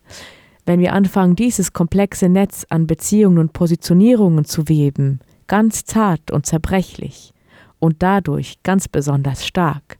[0.67, 6.45] wenn wir anfangen, dieses komplexe Netz an Beziehungen und Positionierungen zu weben, ganz zart und
[6.45, 7.33] zerbrechlich
[7.79, 9.97] und dadurch ganz besonders stark,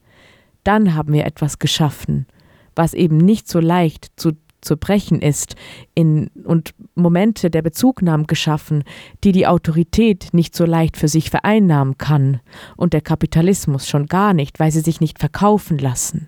[0.66, 2.28] dann haben wir etwas geschaffen,
[2.76, 5.56] was eben nicht so leicht zu, zu brechen ist
[5.95, 8.84] in, und Momente der Bezugnahme geschaffen,
[9.24, 12.41] die die Autorität nicht so leicht für sich vereinnahmen kann
[12.76, 16.28] und der Kapitalismus schon gar nicht, weil sie sich nicht verkaufen lassen.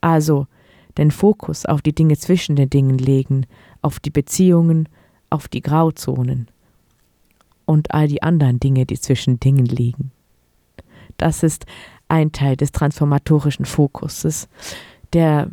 [0.00, 0.46] Also
[0.98, 3.46] den Fokus auf die Dinge zwischen den Dingen legen,
[3.82, 4.88] auf die Beziehungen,
[5.30, 6.48] auf die Grauzonen
[7.64, 10.12] und all die anderen Dinge, die zwischen Dingen liegen.
[11.18, 11.66] Das ist
[12.08, 14.48] ein Teil des transformatorischen Fokuses,
[15.12, 15.50] der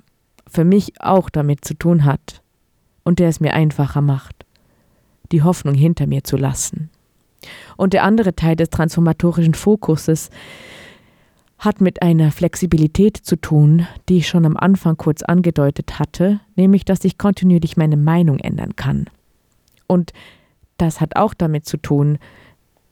[0.48, 2.42] für mich auch damit zu tun hat
[3.04, 4.46] und der es mir einfacher macht,
[5.32, 6.90] die Hoffnung hinter mir zu lassen.
[7.76, 10.30] Und der andere Teil des transformatorischen Fokuses
[11.64, 16.86] hat mit einer Flexibilität zu tun, die ich schon am Anfang kurz angedeutet hatte, nämlich
[16.86, 19.10] dass ich kontinuierlich meine Meinung ändern kann.
[19.88, 20.12] Und
[20.78, 22.18] das hat auch damit zu tun,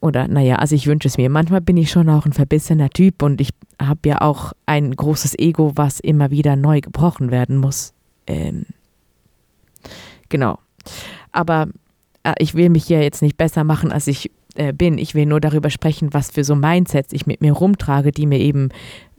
[0.01, 1.29] oder naja, also ich wünsche es mir.
[1.29, 5.37] Manchmal bin ich schon auch ein verbissener Typ und ich habe ja auch ein großes
[5.37, 7.93] Ego, was immer wieder neu gebrochen werden muss.
[8.25, 8.65] Ähm,
[10.29, 10.57] genau.
[11.31, 11.67] Aber
[12.23, 14.97] äh, ich will mich hier jetzt nicht besser machen, als ich äh, bin.
[14.97, 18.39] Ich will nur darüber sprechen, was für so Mindsets ich mit mir rumtrage, die mir
[18.39, 18.69] eben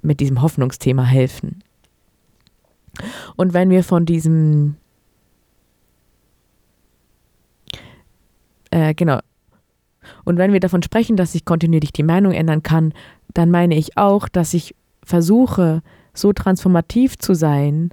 [0.02, 1.62] mit diesem Hoffnungsthema helfen.
[3.36, 4.76] Und wenn wir von diesem
[8.72, 9.20] Äh, genau.
[10.24, 12.92] Und wenn wir davon sprechen, dass ich kontinuierlich die Meinung ändern kann,
[13.34, 14.74] dann meine ich auch, dass ich
[15.04, 15.82] versuche,
[16.14, 17.90] so transformativ zu sein.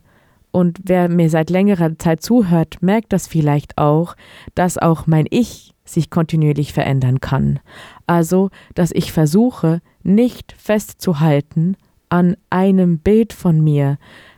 [0.52, 4.16] Und wer mir seit längerer Zeit zuhört, merkt das vielleicht auch,
[4.56, 7.60] dass auch mein Ich sich kontinuierlich verändern kann.
[8.08, 11.76] Also, dass ich versuche, nicht festzuhalten
[12.10, 13.98] an einem Bild von mir,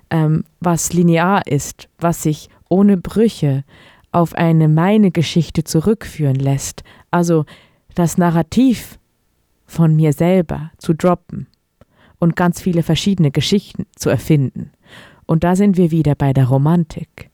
[0.09, 3.63] ähm, was linear ist, was sich ohne Brüche,
[4.11, 7.45] auf eine meine Geschichte zurückführen lässt, also
[7.95, 8.99] das Narrativ
[9.65, 11.47] von mir selber zu droppen
[12.19, 14.71] und ganz viele verschiedene Geschichten zu erfinden.
[15.31, 17.29] Und da sind wir wieder bei der Romantik.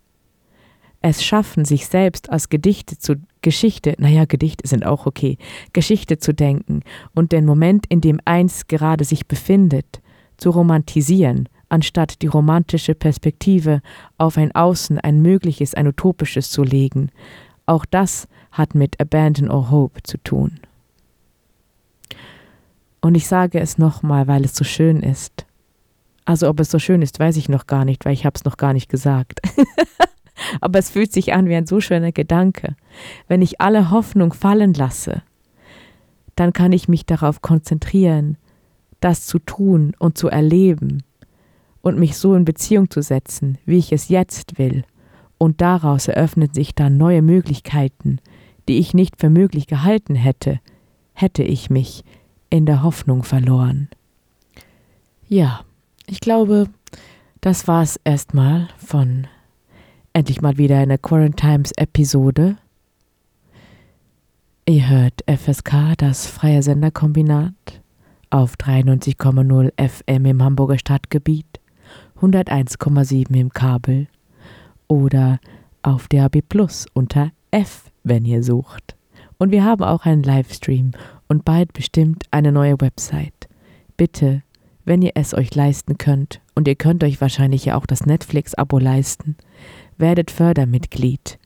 [1.01, 5.39] Es schaffen, sich selbst als Gedichte zu Geschichte, naja, Gedichte sind auch okay,
[5.73, 6.83] Geschichte zu denken
[7.15, 9.99] und den Moment, in dem eins gerade sich befindet,
[10.37, 13.81] zu romantisieren anstatt die romantische Perspektive
[14.19, 17.09] auf ein Außen, ein mögliches, ein utopisches zu legen.
[17.65, 20.59] Auch das hat mit Abandon or Hope zu tun.
[23.01, 25.46] Und ich sage es nochmal, weil es so schön ist.
[26.27, 28.43] Also ob es so schön ist, weiß ich noch gar nicht, weil ich habe es
[28.43, 29.39] noch gar nicht gesagt.
[30.61, 32.75] Aber es fühlt sich an wie ein so schöner Gedanke.
[33.29, 35.21] Wenn ich alle Hoffnung fallen lasse,
[36.35, 38.35] dann kann ich mich darauf konzentrieren,
[38.99, 41.01] das zu tun und zu erleben,
[41.81, 44.83] und mich so in Beziehung zu setzen, wie ich es jetzt will,
[45.37, 48.19] und daraus eröffnen sich dann neue Möglichkeiten,
[48.67, 50.59] die ich nicht für möglich gehalten hätte,
[51.13, 52.03] hätte ich mich
[52.49, 53.87] in der Hoffnung verloren.
[55.29, 55.61] Ja,
[56.07, 56.69] ich glaube,
[57.41, 59.27] das war's erstmal von
[60.13, 62.57] endlich mal wieder einer Quarantimes Episode.
[64.65, 67.53] Ihr hört FSK, das freie Senderkombinat,
[68.29, 71.59] auf 93,0 FM im Hamburger Stadtgebiet
[72.21, 74.07] 101,7 im Kabel
[74.87, 75.39] oder
[75.83, 78.95] auf DAB Plus unter F, wenn ihr sucht.
[79.37, 80.91] Und wir haben auch einen Livestream
[81.27, 83.47] und bald bestimmt eine neue Website.
[83.95, 84.41] Bitte,
[84.87, 88.79] wenn ihr es euch leisten könnt, und ihr könnt euch wahrscheinlich ja auch das Netflix-Abo
[88.79, 89.35] leisten,
[89.97, 91.37] werdet Fördermitglied.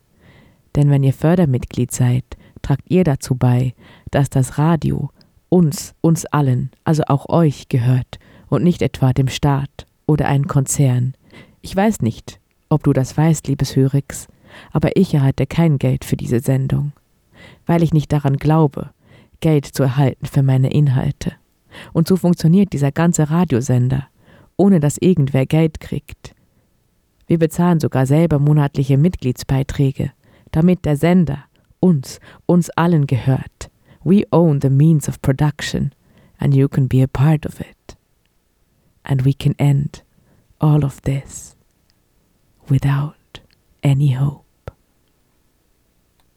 [0.75, 2.23] Denn wenn ihr Fördermitglied seid,
[2.61, 3.73] tragt ihr dazu bei,
[4.11, 5.09] dass das Radio
[5.49, 11.15] uns, uns allen, also auch euch gehört und nicht etwa dem Staat oder einem Konzern.
[11.61, 12.39] Ich weiß nicht,
[12.69, 14.27] ob du das weißt, liebes Hörix,
[14.71, 16.91] aber ich erhalte kein Geld für diese Sendung,
[17.65, 18.91] weil ich nicht daran glaube,
[19.39, 21.40] Geld zu erhalten für meine Inhalte.
[21.93, 24.07] Und so funktioniert dieser ganze Radiosender,
[24.57, 26.35] ohne dass irgendwer Geld kriegt.
[27.27, 30.11] Wir bezahlen sogar selber monatliche Mitgliedsbeiträge,
[30.51, 31.45] damit der Sender
[31.79, 33.69] uns, uns allen gehört.
[34.03, 35.91] We own the means of production,
[36.37, 37.97] and you can be a part of it.
[39.03, 40.03] And we can end
[40.59, 41.55] all of this
[42.67, 43.41] without
[43.83, 44.50] any hope.